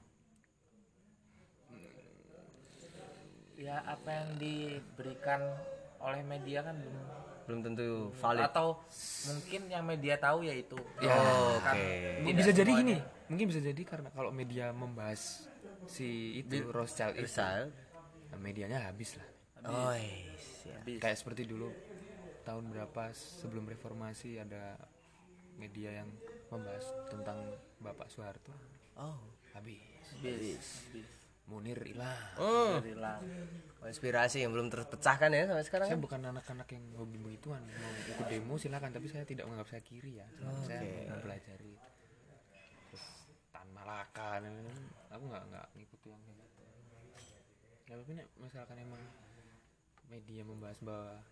ya 3.56 3.80
apa 3.88 4.08
yang 4.12 4.28
diberikan 4.36 5.40
oleh 6.00 6.22
media 6.22 6.60
kan 6.60 6.76
belum. 6.76 6.96
Belum 7.46 7.60
tentu 7.62 7.88
valid. 8.20 8.44
Atau 8.52 8.84
mungkin 9.32 9.60
yang 9.70 9.84
media 9.86 10.14
tahu 10.18 10.44
ya 10.44 10.54
itu 10.54 10.76
Ya, 11.00 11.14
oke. 11.56 11.86
Tidak 12.22 12.36
bisa 12.36 12.52
jadi 12.52 12.72
semuanya. 12.72 13.00
gini 13.00 13.14
mungkin 13.26 13.46
bisa 13.50 13.58
jadi 13.58 13.82
karena 13.82 14.08
kalau 14.14 14.30
media 14.30 14.70
membahas 14.70 15.50
si 15.90 16.38
itu 16.38 16.62
Rothschild 16.70 17.18
itu 17.18 17.26
Misal 17.26 17.74
nah, 18.30 18.38
medianya 18.38 18.86
habis 18.86 19.18
lah. 19.18 19.28
Oh 19.66 19.94
iya. 19.94 20.98
Kayak 21.02 21.18
seperti 21.18 21.42
dulu 21.46 21.70
tahun 22.46 22.70
berapa 22.70 23.10
sebelum 23.14 23.66
reformasi 23.66 24.38
ada 24.38 24.78
media 25.58 26.02
yang 26.04 26.10
membahas 26.52 26.86
tentang 27.10 27.38
Bapak 27.82 28.06
Soeharto. 28.12 28.54
Oh 28.94 29.18
habis. 29.54 29.80
Bis 30.22 31.25
Munir 31.46 31.78
hilang 31.78 32.18
Hmm, 32.34 32.82
hilang 32.82 33.22
konspirasi 33.78 34.42
yang 34.42 34.50
belum 34.50 34.66
terpecahkan 34.66 35.30
ya 35.30 35.46
sampai 35.46 35.62
sekarang 35.62 35.86
saya 35.86 35.94
kan? 35.94 36.02
bukan 36.02 36.20
anak-anak 36.26 36.66
yang 36.74 36.84
hobi 36.98 37.22
begituan. 37.22 37.62
Mau 37.62 37.90
ikut 38.10 38.26
demo 38.26 38.54
silakan 38.58 38.90
tapi 38.90 39.06
saya 39.06 39.22
tidak 39.22 39.46
menganggap 39.46 39.70
saya 39.70 39.82
kiri 39.86 40.18
ya. 40.18 40.26
Saya 40.66 40.82
mempelajari. 41.06 41.74
Terus 42.90 43.04
Tan 43.54 43.68
Malaka 43.70 44.42
aku 45.06 45.22
nggak 45.30 45.44
nggak 45.46 45.66
ngikuti 45.78 46.06
yang 46.10 46.18
gitu. 46.26 46.62
Ya 47.86 47.94
tapi 47.94 48.12
misalkan 48.42 48.76
emang 48.82 49.02
media 50.10 50.42
membahas 50.42 50.78
bahwa 50.82 51.22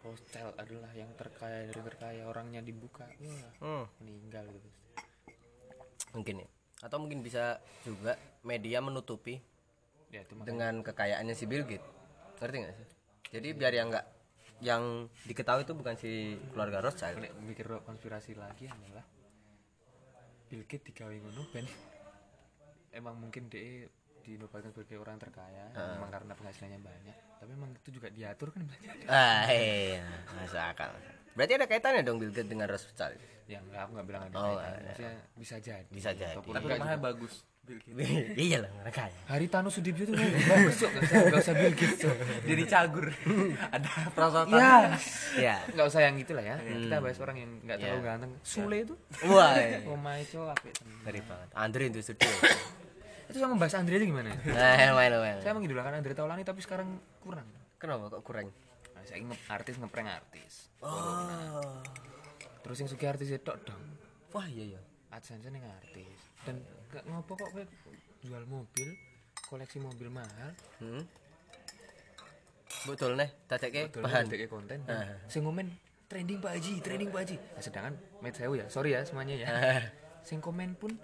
Rothschild 0.00 0.54
adalah 0.56 0.94
yang 0.94 1.10
terkaya 1.18 1.66
dari 1.68 1.82
terkaya 1.84 2.22
orangnya 2.24 2.62
dibuka 2.62 3.04
wah 3.20 3.52
Hmm, 3.58 3.84
meninggal 3.98 4.46
gitu. 4.46 4.70
Mungkin 6.14 6.46
ya 6.46 6.48
atau 6.80 6.96
mungkin 6.96 7.20
bisa 7.20 7.60
juga 7.84 8.16
media 8.40 8.80
menutupi 8.80 9.36
ya 10.10 10.24
itu 10.24 10.34
dengan 10.42 10.80
kekayaannya 10.82 11.34
si 11.36 11.44
Bill 11.46 11.64
Gates. 11.68 11.86
Ngerti 12.40 12.56
nggak 12.56 12.74
sih? 12.74 12.88
Jadi 13.30 13.48
biar 13.54 13.72
yang 13.76 13.88
nggak 13.92 14.06
yang 14.60 15.08
diketahui 15.24 15.64
itu 15.64 15.72
bukan 15.76 15.94
si 15.96 16.36
keluarga 16.52 16.84
Rothschild. 16.84 17.20
Mikir 17.44 17.68
konspirasi 17.84 18.34
lagi 18.36 18.66
adalah 18.66 19.04
Bill 20.50 20.66
Gates 20.66 20.90
digawe 20.90 21.14
ngono 21.14 21.46
ben. 21.52 21.68
Emang 22.90 23.14
mungkin 23.22 23.46
dia 23.46 23.86
dinobatkan 24.30 24.70
sebagai 24.70 24.96
orang 24.96 25.16
terkaya 25.16 25.64
memang 25.74 26.10
karena 26.10 26.32
penghasilannya 26.32 26.80
banyak. 26.80 27.16
Tapi 27.36 27.50
emang 27.50 27.70
itu 27.72 27.88
juga 27.90 28.08
diatur 28.08 28.48
kan 28.50 28.62
belanjanya 28.62 29.04
ah 29.06 29.42
iya 29.46 30.04
masuk 30.34 30.60
akal. 30.60 30.90
Berarti 31.30 31.52
ada 31.54 31.66
kaitannya 31.66 32.02
dong 32.02 32.16
Bill 32.16 32.30
Gates 32.30 32.46
dengan 32.46 32.66
Rothschild 32.66 33.16
yang 33.46 33.62
enggak 33.64 33.82
aku 33.82 33.90
nggak 33.92 34.06
bilang 34.06 34.22
ada 34.24 34.34
Oh, 34.36 34.54
kaitan. 34.54 34.70
ada. 34.70 34.82
maksudnya 34.84 35.14
bisa 35.34 35.56
jadi. 35.58 35.90
Bisa 35.90 36.10
jadi. 36.12 36.34
Ataupun 36.34 36.52
tapi 36.52 36.64
enggak 36.64 36.78
rumahnya 36.78 36.96
juga. 36.96 37.06
bagus 37.08 37.34
Bill 37.60 37.80
Gates. 37.80 37.98
Iya 38.46 38.58
lah 38.60 38.70
orang 38.76 38.94
kaya. 38.94 39.18
Haritano 39.26 39.68
Sudibyo 39.68 40.04
tuh 40.04 40.14
bagus 40.14 40.74
cok. 40.76 40.90
Nggak 40.90 41.02
usah 41.02 41.18
nggak 41.24 41.40
usah 41.40 41.54
Bill 41.56 41.74
Gates 41.74 41.98
cok. 41.98 42.16
Jadi 42.44 42.62
cagur. 42.64 43.06
Ada 43.74 43.90
perosotan 44.10 44.54
ya. 44.54 44.74
Ya. 45.34 45.56
Nggak 45.68 45.86
usah 45.86 46.00
yang 46.00 46.14
itulah 46.16 46.44
ya. 46.44 46.56
Kita 46.58 46.96
bahas 46.98 47.18
orang 47.18 47.36
yang 47.38 47.50
nggak 47.60 47.76
terlalu 47.78 47.94
Iya. 47.96 48.06
ganteng. 48.06 48.30
Sule 48.42 48.76
itu? 48.80 48.94
Wah 49.24 49.54
iya. 49.54 49.78
oh 49.86 49.96
my 49.96 50.20
cok 50.20 50.46
apik 50.52 50.74
ngeri 51.04 51.20
banget. 51.24 51.48
Andre 51.52 51.82
itu 51.88 51.98
studio 52.04 52.30
itu 53.30 53.38
sama 53.38 53.54
bahas 53.56 53.74
Andre 53.78 53.94
aja 53.96 54.06
gimana? 54.06 54.30
Nah 54.34 54.90
lumayan 54.90 55.10
lumayan 55.16 55.36
saya 55.38 55.54
mengidolakan 55.54 56.02
Andre 56.02 56.12
Taulani 56.18 56.42
tapi 56.42 56.60
sekarang 56.60 56.98
kurang. 57.22 57.46
Kenapa 57.80 58.12
kok 58.12 58.22
kurang? 58.26 58.50
Nah, 58.92 59.02
saya 59.08 59.24
nge 59.24 59.38
artis 59.48 59.80
ngeprank 59.80 60.08
artis. 60.10 60.68
Oh. 60.84 61.80
Terus 62.60 62.76
yang 62.84 62.90
suka 62.92 63.06
artis 63.08 63.32
itu 63.32 63.40
dong. 63.40 63.82
Wah 64.36 64.46
iya 64.50 64.76
iya. 64.76 64.80
AdSense 65.14 65.48
yang 65.48 65.64
artis. 65.64 66.18
Dan 66.44 66.60
gak 66.92 67.06
ngopo 67.08 67.38
kok 67.38 67.50
jual 68.20 68.44
mobil 68.44 68.88
koleksi 69.48 69.78
mobil 69.82 70.08
mahal. 70.12 70.50
Hmm. 70.78 71.02
betul 72.88 73.12
nih 73.12 73.28
betul 73.44 74.00
bahan. 74.00 74.24
ndek 74.24 74.48
konten. 74.48 74.80
Ah. 74.88 75.12
sing 75.28 75.44
komen 75.44 75.68
trending 76.08 76.40
Pak 76.40 76.56
Haji 76.56 76.80
trending 76.80 77.12
Pak 77.12 77.20
Haji. 77.28 77.36
Nah, 77.36 77.62
sedangkan 77.62 77.94
med 78.24 78.32
saya 78.32 78.48
ya 78.56 78.66
sorry 78.72 78.96
ya 78.96 79.04
semuanya 79.04 79.36
ya. 79.36 79.48
Sing 80.24 80.40
komen 80.40 80.76
pun 80.76 80.96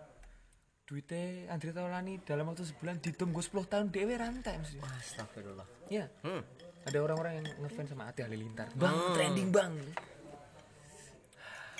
duitnya 0.87 1.51
Andre 1.51 1.75
Taulani 1.75 2.23
dalam 2.23 2.47
waktu 2.47 2.63
sebulan 2.63 3.03
ditunggu 3.03 3.43
10 3.43 3.67
tahun 3.67 3.87
dewe 3.91 4.15
rantai 4.15 4.55
mesti 4.63 4.79
astagfirullah. 4.79 5.67
Ya 5.91 6.07
hmm. 6.23 6.43
ada 6.87 6.99
orang-orang 7.03 7.43
yang 7.43 7.47
ngefans 7.67 7.91
sama 7.91 8.07
Ati 8.07 8.23
Halilintar. 8.23 8.71
Bang 8.79 8.95
trending 9.19 9.51
bang. 9.51 9.75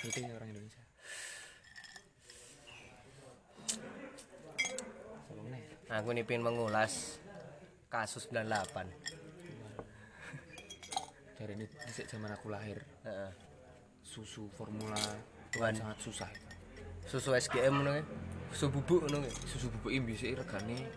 Itu 0.03 0.19
orang 0.27 0.51
Indonesia. 0.51 0.83
Aku 5.87 6.11
nih 6.11 6.27
pengen 6.27 6.43
mengulas 6.43 7.15
kasus 7.87 8.27
98 8.27 8.91
dari 11.39 11.53
ini 11.55 11.63
sejak 11.95 12.11
zaman 12.11 12.35
aku 12.35 12.51
lahir. 12.51 12.83
Susu 14.03 14.51
formula 14.51 14.99
kan 15.55 15.71
sangat 15.71 15.97
susah. 16.03 16.27
Susu 17.07 17.31
SGM 17.31 17.71
ngono 17.71 17.95
ya 17.95 18.03
susu 18.51 18.67
bubuk 18.71 19.05
ngono 19.05 19.19
susu 19.45 19.67
bubuk 19.69 19.91
imbis 19.91 20.23
regane 20.23 20.87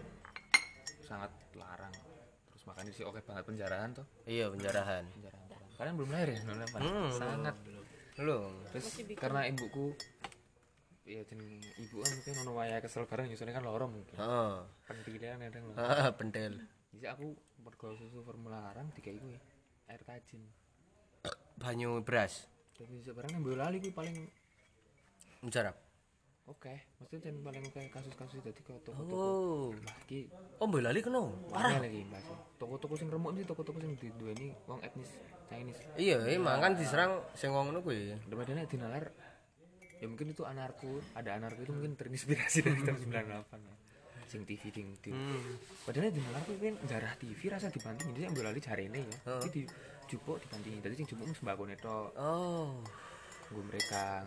sangat 1.00 1.28
larang 1.54 1.92
terus 2.48 2.62
makanya 2.64 2.92
sih 2.92 3.02
oke 3.02 3.20
banget 3.20 3.44
penjarahan 3.44 3.90
tuh 3.92 4.06
Iya, 4.24 4.48
penjarahan. 4.48 5.04
penjarahan 5.10 5.48
kalian 5.74 5.94
belum 5.96 6.10
lahir 6.10 6.28
ya 6.30 6.38
98 6.40 6.76
Hmm. 6.78 7.10
sangat 7.10 7.56
Belum. 8.14 8.52
terus 8.68 8.86
karena 9.16 9.40
ibuku 9.46 9.96
ya 11.02 11.24
jeneng 11.24 11.48
ibu 11.74 11.96
kan 11.98 12.10
mungkin 12.12 12.34
ono 12.44 12.52
waya 12.54 12.76
kesel 12.78 13.02
bareng 13.04 13.26
nyusunnya 13.26 13.50
kan 13.50 13.64
loro 13.64 13.88
mungkin 13.88 14.14
Heeh. 14.14 14.54
pentilnya 14.86 15.40
kadang 15.40 15.62
lho 15.66 15.74
Heeh, 15.74 16.08
pentil. 16.14 16.52
jadi 16.92 17.06
aku 17.10 17.32
mergo 17.58 17.96
susu 17.96 18.20
formula 18.20 18.60
larang 18.62 18.92
dikai 18.92 19.16
gue 19.16 19.36
air 19.86 20.02
tajin 20.02 20.44
Banyu 21.56 22.00
beras. 22.00 22.48
jadi 22.72 22.94
sebenarnya 23.02 23.36
yang 23.36 23.44
lali 23.54 23.84
paling 23.90 24.16
Mujarab. 25.40 25.76
Oke. 26.50 26.74
Maksudnya 26.98 27.30
yang 27.30 27.38
paling 27.40 27.62
oke 27.64 27.80
kasus-kasus 27.88 28.42
jadi 28.42 28.58
ke 28.58 28.74
toko-toko. 28.82 29.14
Oh. 29.14 29.66
nah 29.78 29.94
iki. 30.02 30.26
Oh, 30.58 30.66
Boyolali 30.66 30.98
kena. 30.98 31.22
parah. 31.48 31.78
Lagi 31.78 32.02
mbak 32.02 32.20
toko-toko 32.56 32.94
sing 32.94 33.06
remuk 33.06 33.32
sih 33.32 33.44
toko-toko 33.44 33.78
sing 33.78 33.94
di 33.94 34.10
dua 34.12 34.34
ini 34.34 34.50
wong 34.66 34.78
etnis 34.80 35.10
Chinese. 35.46 35.80
Iya, 35.94 36.20
emang 36.28 36.58
kan 36.58 36.72
diserang 36.74 37.22
sing 37.32 37.50
wong 37.50 37.70
ngono 37.70 37.80
kuwi. 37.80 38.18
Daripada 38.24 38.66
dinalar 38.66 39.04
ya 39.96 40.06
mungkin 40.06 40.26
itu 40.28 40.42
anarko. 40.42 40.98
Ada 41.12 41.36
anarko 41.36 41.60
itu 41.60 41.72
mungkin 41.72 41.94
terinspirasi 41.94 42.58
dari 42.60 42.82
tahun 42.82 43.00
98 43.06 43.62
ya. 43.62 43.74
Sing 44.26 44.42
TV 44.42 44.62
ding 44.70 44.94
di 44.98 45.10
Hmm. 45.10 45.58
padahal 45.82 46.10
dinalar 46.10 46.42
kuwi 46.44 46.58
kan 46.60 46.74
darah 46.84 47.14
TV 47.14 47.40
rasa 47.46 47.66
dibanting. 47.66 48.10
Jadi 48.12 48.26
ambil 48.26 48.46
lali 48.46 48.58
jarene 48.58 49.02
ya 49.02 49.16
tapi 49.38 49.48
di 49.50 49.62
jupuk 50.06 50.38
dibanting 50.38 50.78
jadi 50.80 50.94
sing 50.94 51.06
jupuk 51.06 51.30
sembako 51.30 51.62
neto 51.66 52.10
Oh. 52.14 52.78
nggo 53.50 53.62
mereka 53.64 54.22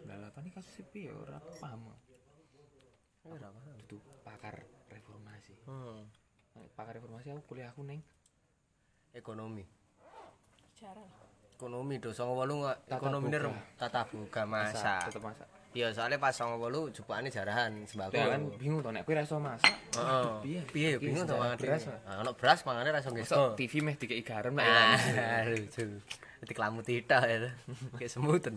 lah 0.00 0.26
apa 0.26 0.38
nih 0.38 0.50
kasus 0.50 0.72
sepi 0.74 1.06
ya 1.06 1.14
ora 1.14 1.38
paham 1.54 1.90
Ora 3.22 3.48
paham. 3.48 3.74
itu 3.76 3.94
pakar 4.20 4.56
reformasi 4.86 5.52
Hmm. 5.62 6.06
pakar 6.72 6.94
reformasi 6.94 7.30
aku 7.30 7.42
kuliah 7.48 7.68
aku 7.68 7.82
neng 7.82 8.00
Ekonomi. 9.10 9.66
Sejarah. 10.70 11.02
Ekonomi 11.52 11.98
do 11.98 12.08
98 12.08 12.22
nggak 12.56 12.78
Tata 12.80 12.96
ekonomi 12.96 13.26
buka. 13.26 13.38
ini 13.42 13.50
tata 13.76 14.00
buka 14.06 14.42
masa. 14.44 14.94
tetep 15.02 15.20
masak 15.20 15.48
Iya, 15.70 15.86
soalnya 15.88 16.18
pas 16.18 16.32
98 16.32 16.90
jupukane 16.92 17.28
jarahan 17.28 17.70
sembako. 17.84 18.10
ya 18.12 18.26
kan 18.28 18.42
bingung 18.56 18.80
tuh 18.80 18.90
nek 18.90 19.02
kowe 19.04 19.12
ra 19.12 19.22
iso 19.22 19.38
masak 19.38 19.70
Heeh. 19.92 20.26
piye 20.40 20.60
Piye 20.64 20.90
bingung 20.96 21.22
to 21.24 21.34
mangan 21.36 21.54
beras, 21.56 21.82
beras. 21.84 22.18
Ono 22.18 22.30
beras 22.32 22.58
mangane 22.64 22.88
ra 22.88 22.98
iso 22.98 23.10
Masa 23.10 23.18
ngeso. 23.20 23.42
TV 23.54 23.72
meh 23.80 23.94
dikei 23.94 24.18
garam 24.20 24.54
lah 24.54 24.66
Ah, 24.96 25.42
lucu. 25.46 25.86
Nanti 26.40 26.52
kelamu 26.52 26.80
tidak 26.80 27.22
ya. 27.22 27.50
Kayak 27.94 28.10
semuten. 28.10 28.54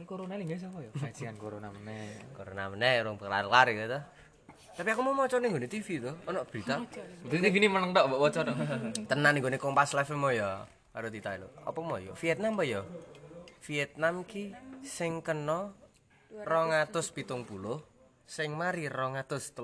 Ini 0.00 0.08
corona 0.08 0.32
ini 0.32 0.48
guys 0.48 0.64
apa 0.64 0.80
ya? 0.80 0.88
Kajian 1.12 1.36
corona 1.36 1.68
meneh. 1.68 2.32
Corona 2.32 2.72
meneh 2.72 3.04
urung 3.04 3.20
kelar-kelar 3.20 3.68
gitu. 3.68 4.00
Tapi 4.72 4.88
aku 4.96 5.04
mau 5.04 5.12
maca 5.12 5.36
ning 5.36 5.52
nggone 5.52 5.68
TV 5.68 6.00
to, 6.00 6.16
ono 6.24 6.40
berita. 6.48 6.80
Berarti 7.28 7.52
TV 7.52 7.54
ini 7.60 7.68
meneng 7.68 7.92
tok 7.92 8.08
mbok 8.08 8.20
waca 8.24 8.40
tok. 8.48 8.56
Tenan 9.12 9.36
ning 9.36 9.44
nggone 9.44 9.60
Kompas 9.60 9.92
Live 9.92 10.16
mau 10.16 10.32
ya. 10.32 10.64
Karo 10.96 11.12
Tita 11.12 11.36
lho. 11.36 11.52
Apa 11.68 11.78
mau 11.84 12.00
ya? 12.00 12.16
Vietnam 12.16 12.56
apa 12.56 12.64
ya? 12.64 12.80
Vietnam 13.60 14.24
ki 14.24 14.56
sing 14.80 15.20
kena 15.20 15.68
270, 16.48 17.44
sing 18.24 18.56
mari 18.56 18.88
230. 18.88 19.60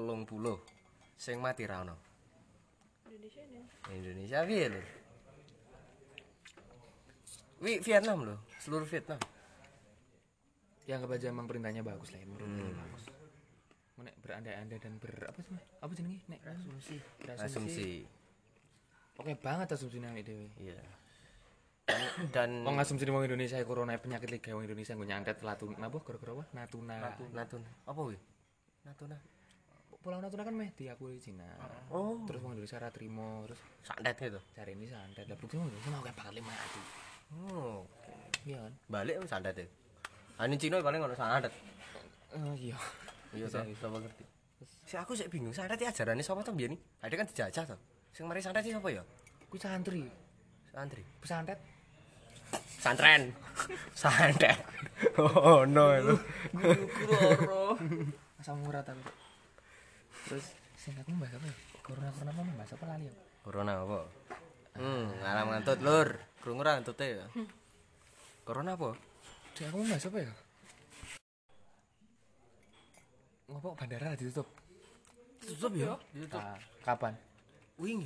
Sing 1.17 1.41
mati 1.41 1.65
ra 1.65 1.81
ono. 1.81 1.97
Indonesia 3.09 3.41
ini. 3.41 3.65
Indonesia 3.89 4.45
piye 4.45 4.67
lho? 4.69 4.83
Wi 7.65 7.81
Vietnam 7.81 8.21
loh, 8.21 8.39
seluruh 8.61 8.85
Vietnam. 8.85 9.17
Ya 10.87 10.97
anggap 10.97 11.19
aja 11.19 11.27
emang 11.29 11.51
perintahnya 11.51 11.83
bagus 11.83 12.15
lah 12.15 12.23
ya, 12.23 12.27
menurut 12.27 12.47
bagus. 12.73 13.05
Nek 13.97 14.15
berandai-andai 14.23 14.79
dan 14.79 15.03
ber 15.03 15.13
apa 15.27 15.41
sih? 15.43 15.51
Apa 15.83 15.93
jenenge? 15.93 16.23
Nek 16.31 16.41
asumsi. 16.47 16.97
Asumsi. 17.27 17.91
Oke 19.17 19.35
banget 19.35 19.73
asumsi 19.73 19.99
nang 19.99 20.15
dhewe. 20.15 20.47
Iya. 20.61 20.79
Dan, 21.87 22.01
dan 22.31 22.51
Wong 22.67 22.77
asumsi 22.79 23.03
wong 23.09 23.25
Indonesia 23.25 23.59
corona 23.67 23.97
penyakit 23.97 24.31
liga 24.31 24.55
wong 24.55 24.63
Indonesia 24.63 24.95
nggo 24.95 25.07
nyantet 25.07 25.43
latun 25.43 25.75
napa 25.75 25.99
gara-gara 26.05 26.39
apa? 26.39 26.45
Natuna. 26.55 26.95
Natuna. 27.35 27.71
Apa 27.83 28.01
wi? 28.05 28.17
Natuna. 28.85 29.17
Pulau 29.99 30.23
Natuna 30.23 30.47
kan 30.47 30.55
meh 30.55 30.71
diakui 30.71 31.19
Cina. 31.19 31.49
Oh, 31.91 32.23
Terus 32.31 32.39
wong 32.39 32.55
Indonesia 32.55 32.79
ra 32.79 32.95
trimo, 32.95 33.43
terus 33.43 33.59
sandet 33.83 34.15
gitu. 34.21 34.39
cari 34.55 34.79
ini 34.79 34.87
santet. 34.87 35.27
Lah 35.27 35.35
bukti 35.35 35.59
wong 35.59 35.67
Indonesia 35.67 35.91
mau 35.91 36.03
kayak 36.05 36.15
bakal 36.15 36.33
lima 36.37 36.53
hati. 36.53 36.83
Oh, 37.51 37.83
Iya 38.47 38.63
kan? 38.63 38.73
balik 38.87 39.19
wis 39.19 39.31
sandet 39.35 39.59
ya. 39.59 39.67
Ane 40.37 40.61
Cina 40.61 40.85
paling 40.85 41.01
ono 41.01 41.17
sandet. 41.17 41.53
Oh 42.37 42.53
iya. 42.53 42.77
Iya 43.33 43.49
ta, 43.49 43.65
sapa 43.65 43.97
ngerti. 43.97 44.25
Si 44.85 44.95
aku 44.95 45.17
sik 45.17 45.33
bingung, 45.33 45.57
sandet 45.57 45.81
iki 45.81 45.89
ajarane 45.89 46.21
sapa 46.21 46.45
to 46.45 46.53
mbiyen 46.53 46.77
iki? 46.77 47.17
Kan 47.17 47.25
dijajah 47.25 47.65
to. 47.65 47.77
Sing 48.13 48.29
mari 48.29 48.45
sandet 48.45 48.61
iki 48.69 48.77
sapa 48.77 48.93
ya? 48.93 49.01
Kuwi 49.49 49.57
santri. 49.57 50.05
Santri. 50.69 51.03
Pesantet. 51.25 51.59
Santren. 52.77 53.33
santet. 54.03 54.61
Oh 55.21 55.65
no 55.69 55.93
itu. 55.93 56.17
Guru 56.57 57.77
Asam 58.41 58.65
urat 58.65 58.85
aku. 58.89 59.01
Terus 60.29 60.57
sing 60.77 60.97
aku 60.97 61.13
bahas 61.21 61.37
apa 61.37 61.49
ya? 61.49 61.57
Corona 61.85 62.09
corona 62.13 62.33
apa 62.33 62.53
bahas 62.57 62.73
apa 62.77 62.85
lali 62.89 63.05
ya? 63.09 63.15
Corona 63.45 63.73
apa? 63.81 64.01
Hmm, 64.77 65.05
ngalam 65.21 65.47
ngantut 65.53 65.79
lur. 65.85 66.09
Krungu 66.41 66.65
ra 66.65 66.77
ngantute 66.77 67.07
ya. 67.21 67.27
Corona 68.45 68.77
apa? 68.77 68.97
Cek 69.57 69.73
aku 69.73 69.89
bahas 69.89 70.05
apa 70.05 70.19
ya? 70.21 70.33
Ngopo 73.49 73.73
bandara 73.73 74.13
ditutup? 74.13 74.45
Tutup 75.41 75.73
ya? 75.73 75.97
Tutup. 76.13 76.37
Ah, 76.37 76.61
kapan? 76.85 77.17
Wingi. 77.81 78.05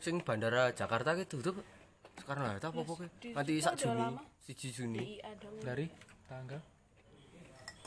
Sing 0.00 0.24
bandara 0.24 0.72
Jakarta 0.72 1.12
ki 1.12 1.28
tutup. 1.28 1.60
Sekarang 2.16 2.48
Hatta 2.48 2.72
apa 2.72 2.80
pokoke? 2.80 3.12
di 3.20 3.36
Nanti 3.36 3.60
sak 3.60 3.76
Juni. 3.76 4.08
1 4.48 4.56
Juni. 4.72 5.20
DIA. 5.20 5.30
Dari 5.60 5.84
tanggal? 6.24 6.60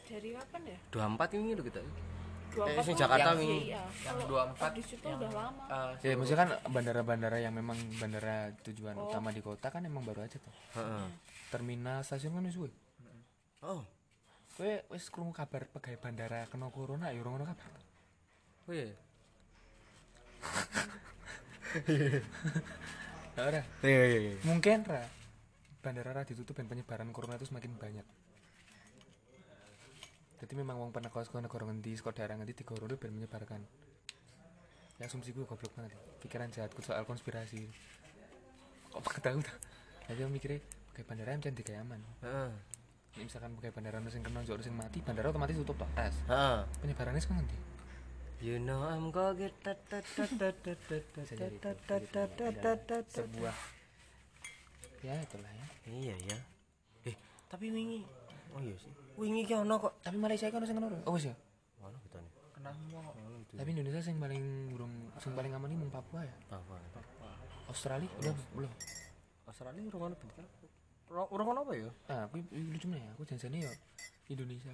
Dari 0.05 0.29
kapan 0.37 0.61
ya? 0.69 0.77
24 0.93 1.33
ini 1.41 1.57
lho 1.57 1.63
kita. 1.65 1.81
24 1.81 2.85
sing 2.85 2.93
tuh 2.93 3.01
Jakarta 3.09 3.29
yang 3.33 3.41
wingi. 3.41 3.59
DIA. 3.73 3.83
Yang 4.05 4.17
Kalau 4.21 4.53
24 4.53 4.77
di 4.77 4.83
situ 4.85 5.07
udah 5.09 5.31
lama. 5.33 5.65
Ya 6.05 6.13
maksudnya 6.13 6.39
kan 6.45 6.49
bandara-bandara 6.69 7.41
yang 7.41 7.57
memang 7.57 7.77
bandara 7.97 8.53
tujuan 8.61 8.93
utama 9.01 9.33
di 9.33 9.41
kota 9.41 9.73
kan 9.73 9.81
emang 9.81 10.05
baru 10.05 10.29
aja 10.29 10.37
tuh. 10.37 10.53
Heeh. 10.77 11.09
Terminal 11.49 12.05
stasiun 12.05 12.37
kan 12.37 12.45
wis 12.45 12.53
suwe. 12.53 12.69
Oh, 13.59 13.83
Kowe 14.59 14.83
wis 14.91 15.07
krungu 15.07 15.31
kabar 15.31 15.67
pegawai 15.71 15.99
bandara 15.99 16.43
kena 16.51 16.67
corona 16.67 17.15
ya 17.15 17.23
ora 17.23 17.31
ngono 17.31 17.45
kabar. 17.47 17.71
oh 18.67 18.73
iya. 18.75 18.91
Ya 23.39 23.41
ora. 23.47 23.61
Iya 23.79 24.03
iya 24.09 24.19
iya. 24.19 24.33
Mungkin 24.43 24.83
ra 24.83 25.07
bandara 25.79 26.11
ra 26.11 26.27
ditutup 26.27 26.59
dan 26.59 26.67
penyebaran 26.67 27.07
corona 27.15 27.39
itu 27.39 27.47
semakin 27.47 27.71
banyak. 27.79 28.03
Jadi 30.43 30.53
memang 30.59 30.75
wong 30.79 30.91
pernah 30.91 31.07
kau 31.07 31.23
negara 31.39 31.63
ngendi, 31.67 31.95
sekolah 31.95 32.15
daerah 32.15 32.35
ngendi 32.35 32.51
digoro 32.55 32.83
ben 32.99 33.15
menyebarkan. 33.15 33.63
Ya 34.99 35.07
asumsi 35.07 35.31
gue 35.31 35.47
goblok 35.47 35.71
banget. 35.75 35.95
ya. 35.95 35.99
Pikiran 36.19 36.51
jahatku 36.51 36.83
soal 36.83 37.07
konspirasi. 37.07 37.63
Kok 38.91 39.03
pernah 39.07 39.21
tahu? 39.23 39.39
Jadi 40.11 40.19
aku 40.19 40.31
mikirnya 40.35 40.59
kayak 40.95 41.07
bandara 41.07 41.31
yang 41.31 41.43
jadi 41.47 41.61
kayak 41.63 41.79
aman. 41.87 42.01
Heeh. 42.23 42.51
Ini 43.17 43.23
misalkan 43.25 43.51
kayak 43.57 43.73
bandara 43.73 43.97
sing 44.11 44.21
kena 44.21 44.45
jauh 44.45 44.61
sing 44.61 44.75
mati, 44.77 45.01
bandara 45.01 45.33
otomatis 45.33 45.57
tutup 45.57 45.81
tok 45.81 45.89
tes. 45.97 46.13
Heeh. 46.29 46.57
Penyebarannya 46.83 47.21
sekarang 47.21 47.45
ngendi? 47.45 47.57
You 48.39 48.55
know 48.55 48.87
I'm 48.87 49.11
gonna 49.11 49.35
get 49.35 49.51
that 49.67 49.83
that 49.91 50.07
that 50.15 50.31
that 50.39 50.55
that 50.63 50.79
that 50.87 51.03
that 51.11 51.23
Bisa 51.27 51.35
jadi 51.35 51.57
that 51.59 51.75
itu. 51.75 51.91
that 51.91 52.03
that 52.15 52.31
that 52.39 52.55
that 52.63 52.79
that 52.87 53.03
that. 53.03 53.05
sebuah 53.11 53.55
ya 55.03 55.15
itulah 55.19 55.51
ya. 55.51 55.67
Iya 55.91 56.15
ya. 56.23 56.37
Eh, 57.03 57.15
tapi 57.51 57.67
wingi. 57.67 58.07
Oh 58.55 58.63
iya 58.63 58.75
sih. 58.79 58.91
Wingi 59.19 59.43
ki 59.43 59.59
ono 59.59 59.75
kok. 59.75 59.99
Tapi 59.99 60.15
Malaysia 60.15 60.47
kan 60.47 60.63
sing 60.63 60.79
kena. 60.79 60.87
Oh 61.03 61.19
wis 61.19 61.27
ya. 61.27 61.35
Ono 61.83 61.99
kita 61.99 62.23
nih. 62.23 62.31
Kenapa? 62.55 62.79
Tapi 63.59 63.69
Indonesia 63.75 63.99
sing 63.99 64.15
paling 64.23 64.71
burung 64.71 64.93
sing 65.19 65.35
paling 65.35 65.51
aman 65.51 65.75
ini 65.75 65.91
Papua 65.91 66.23
ya. 66.23 66.35
Apa? 66.55 66.79
Australia 67.67 68.07
udah 68.23 68.35
belum. 68.55 68.71
Australia 69.51 69.81
ono 69.83 70.15
berita. 70.15 70.43
Urung 71.09 71.49
apa 71.57 71.73
ya? 71.73 71.89
Ah, 72.05 72.29
aku 72.29 72.37
lucu 72.53 72.85
nih 72.85 73.01
ya. 73.01 73.09
Aku 73.17 73.21
janjinya 73.25 73.59
ya 73.65 73.73
Indonesia. 74.29 74.73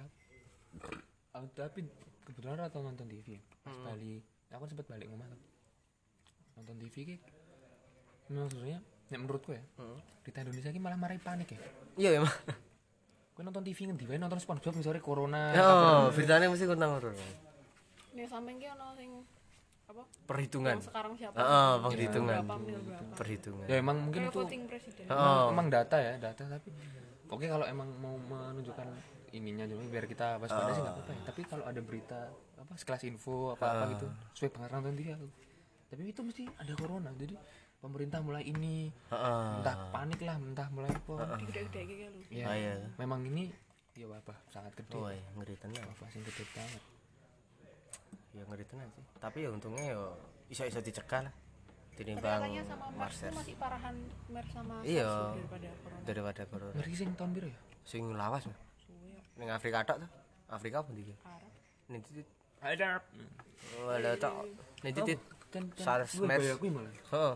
Aku 1.32 1.48
tapi 1.56 1.88
kebetulan 2.28 2.60
atau 2.60 2.84
nonton 2.84 3.08
TV. 3.08 3.40
ya. 3.40 3.42
Pas 3.64 3.72
Bali, 3.88 4.20
aku 4.52 4.60
kan 4.60 4.68
sempat 4.68 4.86
balik 4.92 5.08
rumah 5.08 5.26
tuh. 5.32 5.40
Nonton 6.60 6.76
TV 6.76 6.94
ki. 7.08 7.16
Memang 8.26 8.50
sebenarnya, 8.50 8.80
ya 9.06 9.16
menurutku 9.22 9.54
ya, 9.54 9.62
berita 10.26 10.42
Indonesia 10.42 10.70
ki 10.74 10.80
malah 10.82 10.98
marahi 10.98 11.22
panik 11.22 11.54
ya. 11.54 11.60
Iya 11.94 12.10
ya, 12.18 12.20
Mas. 12.26 12.34
Gue 13.36 13.44
nonton 13.44 13.62
TV 13.62 13.78
ngendi 13.86 14.04
wae 14.08 14.16
nonton 14.18 14.40
SpongeBob 14.40 14.80
misalnya 14.80 15.04
corona. 15.04 15.52
Oh, 15.54 16.08
beritanya 16.10 16.48
mesti 16.50 16.64
kurang 16.66 16.96
urung. 16.98 17.14
Nih 18.16 18.26
samping 18.26 18.56
ki 18.56 18.66
ono 18.72 18.96
sing 18.96 19.10
apa? 19.86 20.02
Perhitungan. 20.24 20.74
Yang 20.74 20.86
sekarang 20.88 21.12
siapa? 21.14 21.36
Heeh, 21.36 21.72
penghitungan. 21.80 22.36
Berapa 22.40 22.54
berapa? 22.58 23.14
Perhitungan. 23.14 23.66
Ya 23.66 23.76
emang 23.76 23.96
mungkin 24.00 24.20
Kayak 24.20 24.32
itu 24.32 24.40
voting 24.42 24.62
presiden. 24.66 25.04
Oh. 25.08 25.46
emang 25.48 25.66
data 25.68 25.96
ya, 25.96 26.12
data 26.16 26.42
tapi 26.48 26.68
oke 27.26 27.44
kalau 27.44 27.64
emang 27.64 27.88
mau 27.96 28.14
menunjukkan 28.16 28.86
ininya 29.32 29.66
cuma 29.66 29.82
biar 29.84 30.06
kita 30.06 30.38
waspada 30.38 30.70
sih 30.70 30.80
nggak 30.80 30.94
apa-apa 30.94 31.12
ya. 31.12 31.22
tapi 31.26 31.40
kalau 31.44 31.64
ada 31.66 31.80
berita 31.82 32.18
apa 32.56 32.72
sekelas 32.72 33.02
info 33.04 33.52
apa 33.52 33.64
apa 33.68 33.84
gitu 33.92 34.06
sesuai 34.32 34.70
nonton 34.70 34.94
TV 34.94 35.12
aku 35.12 35.26
tapi 35.86 36.02
itu 36.06 36.20
mesti 36.22 36.42
ada 36.56 36.72
corona 36.72 37.10
jadi 37.12 37.34
pemerintah 37.76 38.22
mulai 38.22 38.42
ini 38.44 38.88
Heeh. 39.10 39.48
entah 39.60 39.76
panik 39.90 40.22
lah 40.22 40.38
entah 40.40 40.70
mulai 40.70 40.88
apa 40.88 41.36
Gede-gede 41.42 41.80
gitu 41.84 42.04
lho. 42.06 42.20
ya 42.32 42.46
Ah, 42.46 42.54
iya. 42.56 42.74
memang 42.96 43.20
ini 43.24 43.50
ya 43.92 44.06
wabah 44.06 44.38
sangat 44.48 44.72
gede 44.74 44.94
Oh, 44.94 45.10
iya, 45.10 45.20
ngeri 45.34 45.54
tenan. 45.58 45.82
wabah 45.84 46.08
yang 46.08 46.24
gede 46.24 46.44
banget 46.48 46.82
Ya 48.36 48.44
ngeri 48.44 48.64
tenan 48.64 48.88
sih. 48.92 49.04
Tapi 49.16 49.38
ya 49.40 49.50
untungnya 49.50 49.84
ya 49.88 50.00
iso-iso 50.46 50.78
dicegah 50.78 51.24
lah. 51.24 51.34
Tinimbang 51.96 52.44
katanya 52.44 52.60
sama 52.62 52.86
MERS 52.92 53.00
Mars 53.00 53.16
itu 53.16 53.32
masih 53.32 53.54
parahan 53.56 53.96
MERS 54.28 54.50
sama 54.52 54.74
Iya. 54.84 55.08
Tuh 55.08 55.32
daripada 55.32 55.68
corona. 55.72 56.04
daripada 56.04 56.42
corona. 56.44 56.74
ngeri 56.76 56.92
sing 56.92 57.08
tahun 57.16 57.30
biru 57.32 57.48
ya 57.48 57.58
Sing 57.82 58.02
lawas 58.12 58.44
mah. 58.44 58.58
Suwe, 58.76 59.16
Ning 59.34 59.48
Afrika 59.48 59.80
tok 59.80 60.04
tuh. 60.04 60.10
Afrika 60.46 60.84
apa 60.84 60.92
ndi? 60.92 61.16
Arab. 61.18 61.52
Ning 61.88 62.00
titik. 62.02 62.26
ada 62.60 63.00
Walah 63.80 64.14
tok. 64.16 64.34
Ning 64.82 64.92
titik. 64.92 65.18
kan 65.46 65.64
kan 65.72 66.04
SARS, 66.04 66.20
MERS. 66.20 66.60
malah 66.60 66.92
Heeh. 66.92 67.34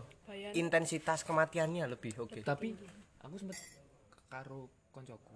Intensitas 0.53 1.25
kematiannya 1.25 1.89
lebih 1.89 2.13
oke. 2.21 2.45
tapi 2.45 2.77
aku 3.17 3.35
sempet 3.35 3.57
karo 4.27 4.69
koncoku 4.91 5.35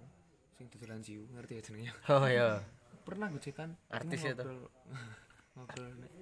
sing 0.54 0.70
dodolan 0.70 1.02
siu 1.02 1.26
ngerti 1.28 1.52
ya 1.52 1.62
jenengnya 1.62 1.92
Oh 2.08 2.24
iya. 2.24 2.62
pernah 3.02 3.26
gue 3.26 3.38
cekan 3.38 3.74
Artis 3.88 4.22
ya, 4.22 4.32
toh? 4.32 4.46
ngobrol 5.56 5.88
ngobrol 5.88 5.92
nek 5.98 6.12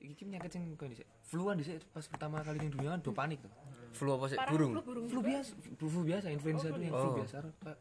iki 0.00 0.22
penyakit 0.22 0.50
sing 0.50 0.62
kau 0.74 0.86
dhisik 0.86 1.04
fluan 1.22 1.54
dhisik 1.54 1.82
pas 1.90 2.02
pertama 2.02 2.40
kali 2.40 2.56
ning 2.58 2.70
dunia 2.70 2.90
kan 2.90 3.00
do 3.00 3.12
panik 3.12 3.40
tuh 3.40 3.52
Flu 3.90 4.14
apa 4.14 4.30
sih? 4.30 4.38
Burung. 4.46 4.70
flu 4.70 4.82
burung 4.86 5.06
flu 5.06 5.18
biasa 5.20 5.50
flu, 5.74 5.86
flu 5.90 6.02
biasa 6.06 6.26
influenza 6.30 6.70
itu 6.70 6.78
yang 6.80 6.94
flu 6.94 7.10
Oh. 7.10 7.16
biasa 7.18 7.36
kayak 7.58 7.78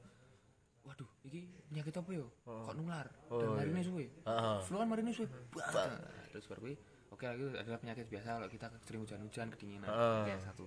waduh 0.81 1.09
iki 1.21 1.39
penyakit 1.63 1.93
apa 1.95 2.09
yo 2.11 2.25
kok 2.41 2.73
nular 2.73 3.05
Oh, 3.29 3.37
dan 3.37 3.47
iya. 3.47 3.57
marine 3.61 3.81
suwe 3.85 4.05
Heeh. 4.19 4.57
flu 4.65 4.75
kan 4.75 4.87
marine 4.89 5.11
suwe 5.13 5.29
terus 6.27 6.45
baru 6.45 6.59
kuwi 6.59 6.75
oke 7.09 7.23
lagi 7.23 7.43
adalah 7.55 7.77
penyakit 7.77 8.05
biasa 8.09 8.27
kalau 8.35 8.49
kita 8.49 8.67
sering 8.81 9.01
hujan-hujan 9.01 9.47
kedinginan 9.49 9.85
Heeh. 9.85 10.21
kayak 10.25 10.41
satu 10.43 10.65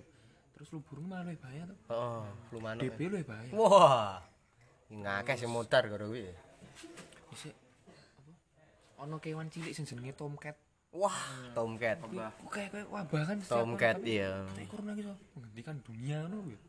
terus 0.55 0.67
flu 0.69 0.79
burung 0.81 1.11
malah 1.11 1.27
lebih 1.27 1.43
bahaya 1.43 1.63
tuh 1.67 1.79
Heeh. 1.91 2.23
Flu 2.47 2.59
manuk. 2.63 2.83
DB 2.87 3.01
lebih 3.11 3.27
bahaya 3.27 3.51
Wah. 3.53 4.15
Ngakeh 4.89 5.35
sing 5.37 5.51
mutar 5.51 5.83
karo 5.85 6.07
kuwi. 6.07 6.31
bisa 7.27 7.51
apa 7.51 7.62
ono 9.03 9.19
kewan 9.19 9.51
cilik 9.51 9.75
sing 9.75 9.85
jenenge 9.85 10.15
tomcat 10.15 10.55
Wah, 10.93 11.17
Tomcat. 11.57 12.05
Kuwi 12.05 12.21
kayak 12.53 12.69
kayak 12.69 12.89
wabah 12.93 13.25
kan 13.25 13.41
setiap 13.41 13.65
Tomcat 13.65 13.97
iya. 14.05 14.45
tapi 14.45 14.69
corona 14.69 14.93
gitu 14.93 15.09
menghentikan 15.33 15.81
dunia 15.81 16.17
ngono 16.29 16.53
ya 16.53 16.61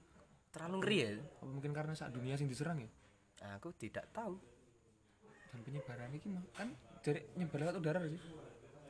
Terlalu 0.55 0.75
ngeri 0.79 0.97
ya. 1.03 1.09
apa 1.19 1.43
mungkin 1.43 1.71
karena 1.75 1.91
saat 1.91 2.15
dunia 2.15 2.39
sing 2.39 2.47
diserang 2.47 2.79
ya 2.79 2.87
Aku 3.59 3.75
tidak 3.75 4.07
tahu. 4.15 4.39
dan 5.51 5.59
penyebaran 5.67 6.07
ini 6.15 6.27
mah 6.31 6.43
kan 6.55 6.71
dari 7.03 7.19
nyebar 7.35 7.67
lewat 7.67 7.75
udara 7.83 7.99
sih 8.07 8.21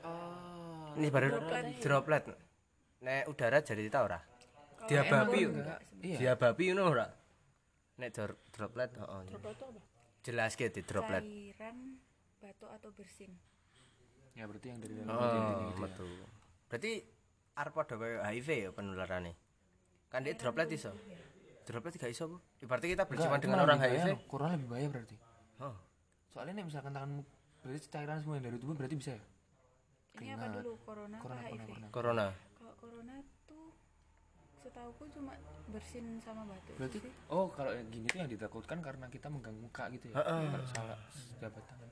oh 0.05 0.93
Ini 1.01 1.07
baru 1.09 1.27
droplet. 1.81 2.23
Nek 3.01 3.25
udara 3.25 3.57
jadi 3.65 3.89
tahu 3.89 4.03
ora? 4.05 4.21
Diabapi 4.85 5.37
yuk. 5.41 5.51
enggak 5.57 5.79
iya 6.05 6.17
Diabapi 6.21 6.63
ngono 6.69 6.83
ora? 6.93 7.07
Nek 7.97 8.09
droplet, 8.53 8.89
heeh. 8.93 9.21
Droplet 9.33 9.55
itu 9.57 9.65
apa 9.65 9.81
Jelas 10.21 10.53
di 10.53 10.81
droplet. 10.85 11.23
cairan 11.25 11.77
batuk 12.43 12.67
atau 12.69 12.91
bersin 12.91 13.31
ya 14.33 14.43
berarti 14.43 14.67
yang 14.67 14.79
dari 14.79 14.93
dalam 14.93 15.07
Oh, 15.09 15.71
metu. 15.77 16.03
Berarti 16.67 16.91
arep 17.53 17.71
padha 17.71 17.95
kaya 17.95 18.17
HIV 18.25 18.49
ya 18.49 18.69
penularannya. 18.71 19.33
Kan 20.09 20.25
dia 20.25 20.33
droplet 20.33 20.67
iso. 20.69 20.89
Droplet 21.63 21.93
gak 21.95 22.09
iso, 22.09 22.25
Bu. 22.27 22.37
Berarti 22.59 22.87
kita 22.89 23.05
berjumpa 23.05 23.37
dengan 23.37 23.61
orang 23.61 23.77
HIV. 23.77 24.25
corona 24.25 24.53
lebih 24.53 24.67
bahaya 24.67 24.87
berarti 24.89 25.15
Oh. 25.55 25.77
soalnya 26.27 26.59
nih 26.59 26.65
misalkan 26.65 26.91
tanganmu 26.91 27.21
berarti 27.61 27.87
cairan 27.87 28.17
semua 28.17 28.35
yang 28.35 28.45
dari 28.45 28.57
tubuh 28.57 28.73
berarti 28.73 28.95
bisa 28.97 29.13
ya 29.13 29.23
ini 30.15 30.33
apa 30.33 30.49
dulu 30.51 30.75
corona, 30.81 31.17
corona 31.21 31.39
apa 31.39 31.47
corona 31.47 31.53
HIV 31.53 31.69
corona 31.69 31.87
Corona. 31.93 32.25
kalau 32.57 32.73
corona 32.75 33.15
tuh 33.45 33.65
setauku 34.57 35.03
cuma 35.13 35.33
bersin 35.69 36.05
sama 36.19 36.43
batuk 36.43 36.73
berarti 36.75 36.97
sih. 36.99 37.11
oh 37.29 37.47
kalau 37.47 37.71
yang 37.71 37.85
gini 37.87 38.05
tuh 38.07 38.17
yang 38.17 38.27
ditakutkan 38.27 38.81
karena 38.81 39.05
kita 39.07 39.29
megang 39.29 39.55
muka 39.55 39.87
gitu 39.89 40.09
ya 40.09 40.15
Heeh. 40.19 40.41
kalau 40.49 40.67
salah 40.67 40.97
jabat 41.37 41.63
tangan 41.63 41.89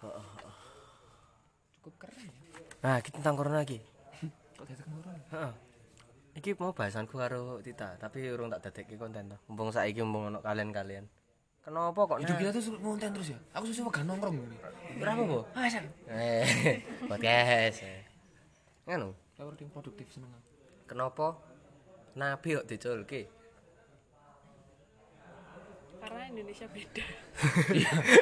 cukup 0.00 1.94
keren 1.98 2.22
ya 2.22 2.32
Nah, 2.78 3.02
kita 3.02 3.18
tentang 3.18 3.34
corona 3.34 3.58
lagi. 3.58 3.82
kok 4.56 4.64
datang 4.64 4.88
corona 4.92 5.18
Heeh. 5.28 5.52
Iki 6.34 6.54
mau 6.54 6.70
bahasanku 6.70 7.10
karo 7.12 7.58
Tita, 7.58 7.98
tapi 7.98 8.22
urung 8.28 8.46
tak 8.48 8.62
dadekke 8.64 8.94
konten 8.94 9.26
to. 9.26 9.36
Mumpung 9.46 9.74
saiki 9.74 9.98
mumpung 9.98 10.30
ono 10.30 10.38
kalian-kalian. 10.38 11.02
Kenapa 11.58 12.00
kok 12.06 12.22
hidup 12.22 12.38
kita 12.38 12.50
tuh 12.50 12.62
sulit 12.62 12.80
ngonten 12.80 13.10
terus 13.12 13.28
ya 13.28 13.38
aku 13.52 13.68
susah 13.68 13.92
gak 13.92 14.00
nongkrong 14.02 14.32
gini 14.32 14.56
Berapa, 14.96 15.20
Bu? 15.20 15.44
ah 15.52 15.68
saya 15.68 15.84
Eh, 16.08 16.80
podcast. 17.10 17.84
Nganu, 18.86 19.12
Power 19.34 19.52
yang 19.52 19.68
produktif 19.68 20.08
seneng 20.08 20.32
kenapa 20.86 21.36
nabi 22.14 22.56
kok 22.56 22.64
diculke? 22.64 23.28
Indonesia 26.28 26.66
beda 26.68 27.04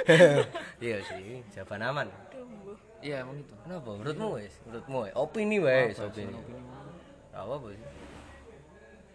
iya 0.84 0.96
sih, 1.02 1.42
jawaban 1.52 1.82
aman. 1.82 2.08
iya 3.00 3.24
emang 3.24 3.40
itu 3.40 3.52
Kenapa? 3.64 3.88
Menurutmu 3.96 4.28
wes? 4.38 4.54
Menurutmu 4.68 4.98
wes? 5.08 5.12
Opini 5.16 5.58
wes, 5.58 5.96
opini. 5.98 6.36
Apa 7.32 7.54
sih? 7.72 7.82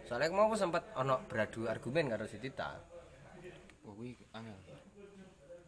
Soalnya 0.06 0.34
mau 0.34 0.50
aku 0.50 0.56
sempat 0.58 0.82
ono 0.98 1.22
beradu 1.24 1.70
argumen 1.70 2.10
karo 2.10 2.26
si 2.28 2.36
Tita. 2.36 2.76
Wah, 3.82 3.92
kuwi 3.96 4.12
angel. 4.36 4.58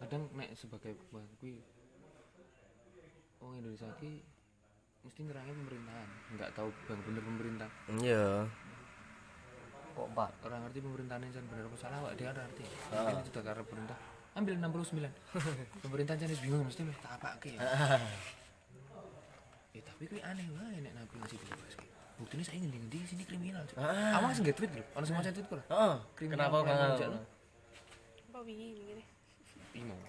Kadang 0.03 0.29
nek 0.37 0.53
sebagai 0.53 0.93
kuwi 1.09 1.63
wong 3.41 3.61
Indonesia 3.61 3.89
ki 4.01 4.25
mesti 5.05 5.21
nyerangnya 5.21 5.53
pemerintahan, 5.53 6.09
enggak 6.33 6.51
tahu 6.57 6.69
bang 6.89 7.01
bener 7.05 7.23
pemerintah. 7.25 7.71
Iya. 8.01 8.27
Kok 9.95 10.07
Pak? 10.13 10.31
Orang 10.43 10.61
ngerti 10.67 10.79
pemerintahan 10.83 11.23
yang 11.23 11.47
bener 11.47 11.65
apa 11.71 11.77
salah, 11.79 11.99
wak 12.03 12.13
dia 12.19 12.35
kan 12.35 12.43
ngerti. 12.43 12.65
Mungkin 12.91 13.17
itu 13.23 13.31
udah 13.31 13.43
karena 13.47 13.63
pemerintah. 13.63 13.99
Ambil 14.35 14.55
69. 14.59 15.87
pemerintahan 15.87 16.19
jenis 16.27 16.39
bingung 16.43 16.67
mesti 16.67 16.83
meh 16.83 16.97
tak 16.99 17.13
apake 17.23 17.55
ya. 17.55 17.61
Ya 19.75 19.83
tapi 19.83 20.07
kuwi 20.11 20.23
aneh 20.23 20.47
wae 20.55 20.79
nek 20.83 20.93
nabi 20.99 21.15
ngasih 21.23 21.39
bebas 21.39 21.75
ki. 21.79 21.87
Buktinya 22.19 22.43
saya 22.47 22.59
ingin 22.63 22.87
di 22.91 22.99
sini 23.07 23.23
kriminal. 23.27 23.63
Cuk. 23.67 23.79
Ah. 23.79 24.19
Awang 24.19 24.31
sing 24.35 24.47
tweet 24.47 24.71
lho, 24.71 24.83
ono 24.95 25.03
sing 25.07 25.15
maca 25.19 25.31
tweet 25.31 25.47
kok. 25.51 25.63
Heeh. 25.71 25.95
Kriminal 26.19 26.47
Kenapa 26.51 26.57
orang 26.63 26.79
Bang? 26.99 27.15
apa 28.35 28.43
wingi 28.43 28.99
Bingung. 29.71 30.03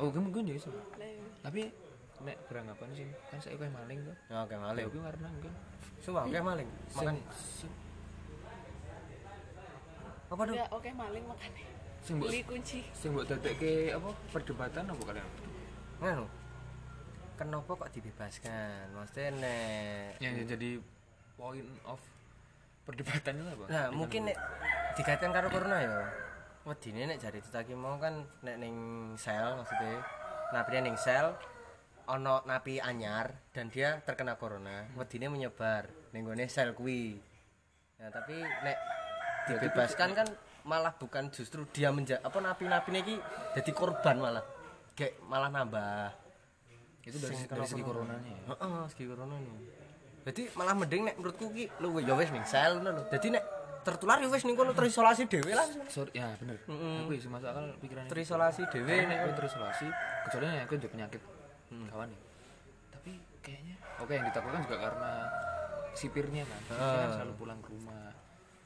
Oh, 0.00 0.08
kan 0.08 0.20
mungkin 0.24 0.48
ya 0.48 0.56
iya. 0.56 0.72
tapi 1.44 1.68
nek 2.24 2.36
beranggapan 2.48 2.88
sih 2.96 3.08
kan 3.28 3.38
saya 3.40 3.56
kayak 3.56 3.72
maling 3.72 4.00
tuh 4.00 4.16
Ya, 4.32 4.44
Oke, 4.44 4.56
maling. 4.56 4.86
tapi 4.88 4.98
karena 5.00 5.28
mungkin 5.28 5.52
Sumpah, 6.04 6.22
oke 6.28 6.40
maling. 6.40 6.68
Makan 6.92 7.16
apa 10.34 10.42
tuh? 10.50 10.54
ya 10.58 10.66
oke 10.74 10.90
maling 10.98 11.24
makanya 11.30 11.62
sing 12.04 12.14
beli 12.20 12.42
kunci 12.42 12.82
sing 12.92 13.14
mbok 13.14 13.24
dadekke 13.30 13.94
apa 13.94 14.10
perdebatan 14.34 14.84
apa 14.90 15.02
kalian 15.08 15.28
Nganu. 16.02 16.26
Kenapa 17.34 17.70
kok 17.74 17.90
dibebaskan? 17.90 18.94
Maksudnya 18.94 19.30
nek 19.40 20.22
yang 20.22 20.36
jadi 20.46 20.70
point 21.34 21.66
of 21.88 21.98
perdebatan 22.86 23.42
itu 23.42 23.50
apa 23.58 23.64
Nah, 23.72 23.86
mungkin 23.90 24.30
nek 24.30 24.38
dikaitkan 24.94 25.34
karo 25.34 25.50
corona 25.50 25.78
ya. 25.82 25.98
Wedine 26.68 27.10
nek 27.10 27.18
jari 27.24 27.40
ditaki 27.42 27.74
mau 27.74 27.98
kan 27.98 28.22
nek 28.44 28.56
ning 28.60 28.76
sel 29.18 29.58
maksudnya 29.58 29.98
napi 30.54 30.78
ning 30.80 30.96
sel 31.00 31.34
ono 32.04 32.44
napi 32.44 32.78
anyar 32.78 33.32
dan 33.56 33.72
dia 33.72 33.98
terkena 34.04 34.36
corona, 34.36 34.84
wedine 34.94 35.32
menyebar 35.32 35.88
ning 36.12 36.22
sel 36.46 36.76
kuwi. 36.76 37.16
Nah, 37.98 38.12
tapi 38.12 38.44
nek 38.44 38.76
dibebaskan 39.48 40.08
kan 40.16 40.26
malah 40.64 40.96
bukan 40.96 41.28
justru 41.28 41.68
dia 41.76 41.92
menja 41.92 42.16
apa 42.24 42.40
napi-napi 42.40 42.90
iki 43.04 43.16
jadi 43.54 43.70
korban 43.76 44.16
malah. 44.20 44.44
Kayak 44.94 45.18
malah 45.26 45.50
nambah. 45.50 46.22
itu 47.04 47.20
dari, 47.20 47.36
Sing 47.36 47.44
dari 47.52 47.68
segi 47.68 47.84
corona. 47.84 48.16
coronanya 48.16 48.32
ya 48.32 48.44
Heeh, 48.48 48.82
segi 48.88 49.04
corona 49.04 49.36
nih. 49.36 49.56
Jadi 50.24 50.42
malah 50.56 50.72
mending 50.72 51.02
nek 51.04 51.14
menurutku 51.20 51.52
ki 51.52 51.68
lu 51.84 52.00
ya 52.00 52.16
wis 52.16 52.32
sel 52.48 52.80
ngono 52.80 52.96
lho. 52.96 53.02
Dadi 53.12 53.28
nek 53.28 53.44
tertular 53.84 54.16
ya 54.24 54.28
wis 54.32 54.40
ning 54.48 54.56
kono 54.56 54.72
terisolasi 54.72 55.28
dhewe 55.28 55.52
lah. 55.52 55.68
sorry 55.92 56.16
ya 56.16 56.32
bener 56.40 56.56
aku 56.64 57.12
sih 57.20 57.28
masuk 57.28 57.44
akal 57.52 57.64
pikirannya 57.84 58.08
Terisolasi 58.08 58.62
dhewe 58.72 58.88
Karena 58.96 59.12
nek 59.12 59.18
aku 59.20 59.32
terisolasi 59.44 59.86
kecuali 60.24 60.44
nek 60.48 60.62
aku 60.64 60.74
penyakit 60.88 61.20
kawan 61.92 62.08
ya 62.08 62.20
tapi 62.96 63.10
kayaknya 63.44 63.74
oke 64.00 64.12
yang 64.16 64.24
ditakutkan 64.24 64.60
juga 64.64 64.76
karena 64.80 65.10
sipirnya 65.92 66.42
kan 66.48 66.60
sipirnya 66.64 66.96
kan 66.96 67.10
selalu 67.20 67.32
pulang 67.36 67.58
ke 67.60 67.68
rumah 67.76 68.08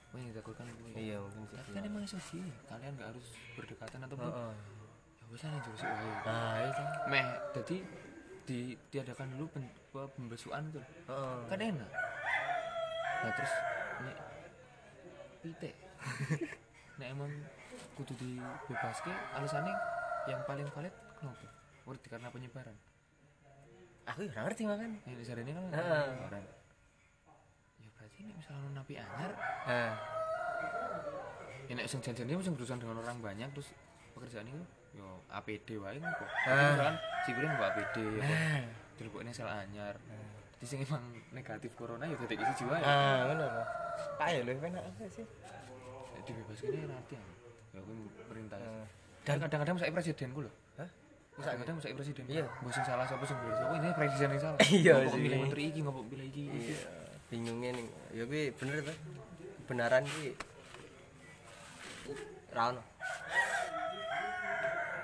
oh 0.08 0.16
yang 0.16 0.28
ditakutkan 0.28 0.64
itu 0.66 0.82
ya. 0.86 0.96
Iya, 0.96 1.18
mungkin 1.20 1.44
sih. 1.50 1.58
tapi 1.58 1.70
kan 1.70 1.82
emang 1.84 2.02
sih 2.08 2.42
kalian 2.64 2.92
nggak 2.94 3.08
harus 3.08 3.26
berdekatan 3.54 4.00
ataupun 4.02 4.24
Heeh. 4.26 4.52
ya 5.14 5.24
wis 5.28 5.42
lah 5.42 5.60
jurus 5.60 5.82
wae 5.82 6.10
Nah, 6.24 6.56
itu. 6.64 6.82
meh 7.06 7.26
jadi 7.52 7.76
ditiadakan 8.44 9.26
dulu 9.36 9.44
pen, 9.50 9.64
apa, 9.68 10.02
pembesuan 10.10 10.62
tuh 10.70 10.80
Heeh. 10.80 11.38
kan 11.46 11.58
enak 11.60 11.90
nah 13.18 13.30
terus 13.34 13.52
nek 14.00 14.16
pite 15.38 15.70
nek 16.98 17.08
emang 17.10 17.30
kudu 17.94 18.14
dibebaske 18.16 19.12
alasannya 19.34 19.74
yang 20.24 20.40
paling 20.44 20.64
valid 20.68 20.94
kenapa 21.14 21.46
Ngerti 21.84 22.06
karena 22.06 22.28
penyebaran 22.28 22.76
Aku 24.06 24.24
ya 24.24 24.40
ngerti 24.40 24.64
makan. 24.64 24.96
yang 25.04 25.16
di 25.16 25.24
ini 25.42 25.52
kan 25.52 25.64
Heeh. 25.68 26.56
Ya 28.18 28.20
ini 28.20 28.32
misalnya 28.34 28.68
napi 28.74 28.94
anyar 28.96 29.32
Nah, 29.64 29.92
ya 31.64 31.72
nek 31.72 31.86
sing 31.86 32.00
janjane 32.00 32.34
sing 32.34 32.52
berurusan 32.52 32.76
dengan 32.76 32.98
orang 32.98 33.16
banyak 33.20 33.48
terus 33.52 33.70
pekerjaan 34.10 34.44
itu 34.44 34.58
yo 34.92 35.06
APD 35.28 35.78
wae 35.78 35.94
kok 35.94 36.28
Ah. 36.44 36.74
kan 36.74 36.94
si 37.22 37.30
kuwi 37.30 37.46
mbok 37.46 37.68
APD 37.68 37.96
ya 38.16 38.24
Nah. 38.24 38.64
terus 38.96 39.08
kok 39.08 39.20
ini 39.20 39.30
sel 39.30 39.46
anyar 39.46 39.94
jadi 40.54 40.66
sing 40.66 40.78
emang 40.82 41.04
negatif 41.30 41.70
corona 41.72 42.02
ya 42.02 42.16
detek 42.16 42.40
isi 42.40 42.54
jiwa 42.58 42.74
ya 42.74 42.82
ah 42.82 43.18
ngono 43.24 43.44
lho. 43.46 43.62
Pak 44.16 44.28
ya 44.28 44.40
lho 44.42 44.52
penak 44.56 44.82
apa 44.82 45.04
sih? 45.06 45.26
dibebas 46.18 46.60
ini 46.60 46.84
nanti 46.84 47.14
ya 47.14 47.24
ya 47.70 47.78
aku 47.78 47.92
perintah 48.26 48.58
Ah. 48.58 48.84
dan 49.22 49.36
kadang-kadang 49.38 49.76
saya 49.76 49.90
presidenku 49.90 50.40
loh 50.42 50.52
Hah? 50.74 50.88
kadang-kadang 51.38 51.76
saya 51.78 51.92
presiden 51.94 52.24
Iya. 52.26 52.44
yang 52.44 52.84
salah 52.84 53.04
siapa 53.04 53.22
sing 53.22 53.36
bener 53.38 53.54
siapa 53.54 53.74
ini 53.76 53.88
presiden 53.94 54.28
yang 54.32 54.42
salah 54.42 54.58
Iya 54.82 54.92
Ngopo 54.98 55.10
sih. 55.10 55.20
milih 55.22 55.38
menteri 55.38 55.62
iki 55.68 55.80
ngopo 55.80 56.00
pilih 56.04 56.26
iki 56.26 56.42
iki. 56.48 56.58
Iya, 56.66 56.78
bingungnya 57.28 57.70
nih. 57.76 57.86
Ya 58.16 58.24
kuwi 58.24 58.52
bener 58.56 58.76
tuh. 58.84 58.96
Kebenaran 59.64 60.04
kuwi 60.08 60.32
ra 62.52 62.62
ono. 62.72 62.82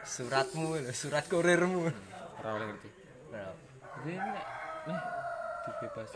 Suratmu 0.05 0.77
lho, 0.85 0.93
surat 0.93 1.25
kurirmu. 1.29 1.89
ora 2.45 2.61
oleh 2.61 2.67
ngerti 2.69 2.91
jadi 4.05 4.11
ini 4.21 4.31
nek 4.37 4.47
nih 4.85 5.01
dibebas 5.65 6.11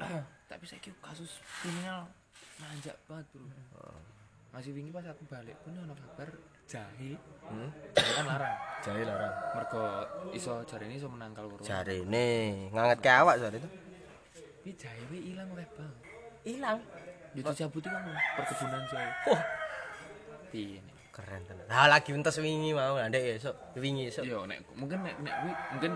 tapi 0.50 0.64
saya 0.70 0.78
kira 0.78 0.94
kasus 1.02 1.42
kriminal 1.58 2.06
manjak 2.62 2.94
banget 3.10 3.26
bro 3.34 3.50
masih 4.54 4.70
wingi 4.70 4.94
pas 4.94 5.02
aku 5.10 5.26
balik 5.26 5.58
pun 5.66 5.74
ono 5.74 5.90
kabar 5.90 6.30
jahe 6.70 7.18
hmm? 7.50 7.70
jahe 7.98 8.12
kan 8.14 8.26
larang 8.30 8.58
Jahil 8.82 9.06
larang. 9.10 9.34
mergo 9.58 9.82
iso 10.34 10.62
jare 10.70 10.86
ini 10.86 11.02
iso 11.02 11.10
menangkal 11.10 11.50
corona 11.50 11.66
Jarene 11.66 12.30
nganget 12.70 12.98
ke 12.98 13.10
awak 13.10 13.38
soal 13.38 13.54
itu. 13.54 13.70
Tapi 14.62 14.78
jahe 14.78 15.02
we 15.10 15.34
ilang 15.34 15.50
oleh 15.58 15.66
bang? 15.74 15.90
Hilang. 16.46 16.78
itu 17.34 17.50
cabut 17.50 17.82
kan 17.82 18.06
perkebunan 18.38 18.82
jahe 18.94 19.10
Wah, 19.26 19.42
piye 20.54 20.78
nih 20.78 20.94
keren 21.10 21.42
tenan. 21.50 21.66
Lah 21.66 21.90
lagi 21.90 22.14
entas 22.14 22.38
wingi 22.38 22.70
mau 22.70 22.94
lah 22.94 23.10
ndek 23.10 23.42
esuk, 23.42 23.58
wingi 23.74 24.06
esuk. 24.06 24.22
Yo, 24.22 24.46
nek. 24.46 24.62
Mungkin 24.78 25.02
nek 25.02 25.18
nek 25.18 25.34
kuwi 25.42 25.52
mungkin 25.74 25.92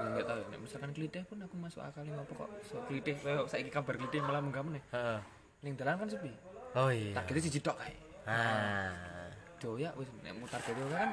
ya 0.00 0.06
nggak 0.08 0.24
tahu. 0.24 0.38
Ya, 0.40 0.46
nek 0.48 0.60
misalkan 0.64 0.90
klitih 0.96 1.22
pun 1.28 1.36
aku 1.44 1.54
masuk 1.60 1.84
akal 1.84 2.00
ngopo 2.08 2.32
kok. 2.32 2.50
So 2.64 2.80
klitih 2.88 3.12
kayak 3.12 3.44
saiki 3.44 3.68
kabar 3.68 4.00
klitih 4.00 4.24
malah 4.24 4.40
menggam 4.40 4.72
nih 4.72 4.80
Heeh. 4.88 5.20
ning 5.60 5.76
dalan 5.76 6.00
kan 6.00 6.08
sepi. 6.08 6.32
Oh 6.72 6.88
iya. 6.88 7.12
targetnya 7.12 7.44
siji 7.44 7.60
tok 7.60 7.76
kae. 7.76 7.92
Ah. 8.24 9.28
doya 9.60 9.92
wis 10.00 10.08
nek 10.24 10.32
mu 10.32 10.48
target 10.48 10.72
itu 10.72 10.88
kan. 10.96 11.12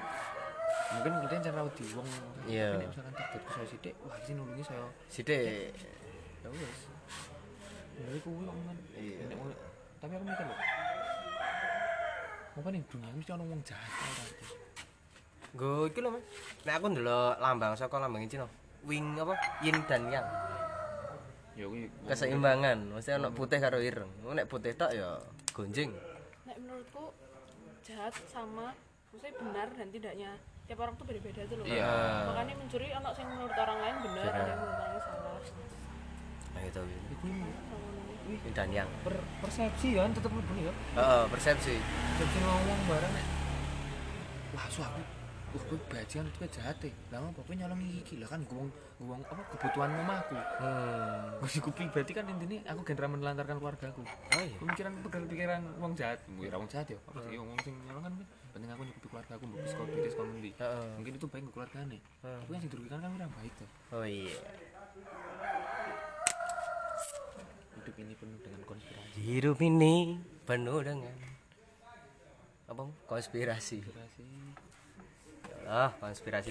Mungkin 0.95 1.11
klitih 1.27 1.51
rawat 1.51 1.73
di 1.75 1.83
wong 1.91 2.07
Iya. 2.47 2.79
Nek 2.79 2.87
misalkan 2.87 3.13
targetku 3.19 3.49
saya 3.51 3.67
sithik 3.67 3.93
wah 4.07 4.15
iki 4.15 4.31
nulungi 4.31 4.63
saya 4.63 4.87
Sithik 5.11 5.75
ya 6.43 6.49
wis 6.51 6.79
dari 7.99 8.19
kuwi 8.23 8.43
kok 8.47 8.55
kan 8.55 8.77
Iya. 8.95 9.25
Tapi 9.99 10.11
aku 10.15 10.23
mikir 10.23 10.45
loh 10.47 10.59
apa 12.59 12.67
nih 12.75 12.83
dunia 12.91 13.09
mesti 13.15 13.31
ono 13.31 13.43
wong 13.47 13.61
jahat? 13.63 13.91
Go 15.55 15.87
iki 15.87 16.03
lho, 16.03 16.11
Mas. 16.11 16.23
Nek 16.67 16.75
aku 16.75 16.85
ndelok 16.91 17.39
lambang 17.39 17.73
saka 17.73 17.95
lambang 18.03 18.27
Cina. 18.27 18.45
Wing 18.83 19.15
apa? 19.15 19.33
Yin 19.63 19.79
dan 19.87 20.11
Yang. 20.11 20.27
ya 21.55 21.65
kuwi 21.67 21.87
Keseimbangan. 22.07 22.77
Mesti 22.95 23.15
ono 23.15 23.31
putih 23.31 23.63
karo 23.63 23.79
ireng. 23.79 24.11
Nek 24.27 24.47
putih 24.51 24.75
tok 24.75 24.91
ya 24.91 25.15
gonjing. 25.55 25.95
Nek 26.43 26.57
menurutku 26.59 27.15
jahat 27.83 28.13
sama 28.27 28.75
maksudnya 29.09 29.33
benar 29.41 29.67
dan 29.73 29.87
tidaknya 29.89 30.31
tiap 30.69 30.85
orang 30.85 30.93
tuh 30.99 31.05
beda-beda 31.07 31.41
tuh 31.47 31.55
loh. 31.63 31.65
Iya. 31.65 31.89
Makanya 32.29 32.53
mencuri 32.59 32.87
anak 32.93 33.13
yang 33.17 33.29
menurut 33.33 33.55
orang 33.57 33.79
lain 33.81 33.95
benar, 34.05 34.23
ada 34.29 34.41
yang 34.45 34.59
menurut 34.61 34.77
orang 34.77 34.91
lain 34.93 35.01
salah. 35.01 35.41
Nah 36.59 36.65
itu 36.65 36.81
Win. 36.81 37.01
Kuwi 37.17 37.31
Yin 38.29 38.53
dan 38.53 38.69
Yang. 38.69 38.89
per 39.01 39.15
persepsi 39.41 39.95
kan 39.95 40.11
tetep 40.11 40.29
mlebu 40.29 40.53
ya 40.59 40.73
Heeh, 40.93 41.23
persepsi. 41.31 41.75
persepsi 41.79 42.37
ngomong 42.37 42.79
barang 42.85 43.09
nek 43.09 43.25
wah 44.51 44.65
su 44.67 44.83
aku 44.83 45.01
wah 45.49 45.63
kowe 45.65 45.77
bajingan 45.89 46.29
itu 46.29 46.45
jahat 46.51 46.77
e 46.83 46.93
lah 47.09 47.25
apa 47.25 47.41
nyolong 47.49 47.81
iki 47.81 48.21
lah 48.21 48.27
kan 48.27 48.45
gowong 48.45 48.69
gowong 48.99 49.25
apa 49.25 49.41
kebutuhan 49.49 49.89
mamaku 49.95 50.37
Hmm. 50.61 51.41
gue 51.41 51.49
sih 51.49 51.57
pribadi 51.57 52.11
kan 52.13 52.21
intinya 52.27 52.69
aku 52.69 52.81
genera 52.83 53.07
menelantarkan 53.07 53.57
keluargaku 53.57 54.05
Oh 54.05 54.41
iya. 54.43 54.57
pemikiran 54.61 54.91
pikiran 55.25 55.61
wong 55.79 55.93
jahat 55.95 56.21
mungkin 56.27 56.53
wong 56.53 56.69
jahat 56.69 56.85
ya 56.85 56.97
apa 57.01 57.19
sih 57.23 57.33
wong 57.33 57.49
sing 57.65 57.73
nyolong 57.81 58.03
kan 58.03 58.13
penting 58.51 58.69
aku 58.69 58.81
nyukupi 58.83 59.07
keluarga 59.09 59.31
aku 59.33 59.43
mbok 59.47 59.65
sekolah 59.65 59.89
bisnis 59.89 60.13
sekolah 60.13 60.29
Heeh. 60.37 60.85
mungkin 61.01 61.13
itu 61.17 61.25
baik 61.25 61.43
ke 61.43 61.51
keluargane 61.51 61.97
tapi 62.21 62.51
yang 62.51 62.61
dirugikan 62.63 62.97
kan 62.99 63.09
orang 63.09 63.33
baik 63.33 63.53
tuh 63.57 63.69
Oh 63.89 64.05
iya. 64.05 64.37
Hidup 67.89 68.05
ini 68.05 68.13
penuh 68.13 68.37
dengan 68.45 68.61
konspirasi 68.69 69.17
Hidup 69.17 69.57
ini 69.65 69.93
penuh 70.45 70.79
dengan 70.85 71.15
apa? 72.69 72.85
Konspirasi. 73.09 73.81
konspirasi 73.81 74.23
Ah, 75.65 75.89
konspirasi. 75.97 76.47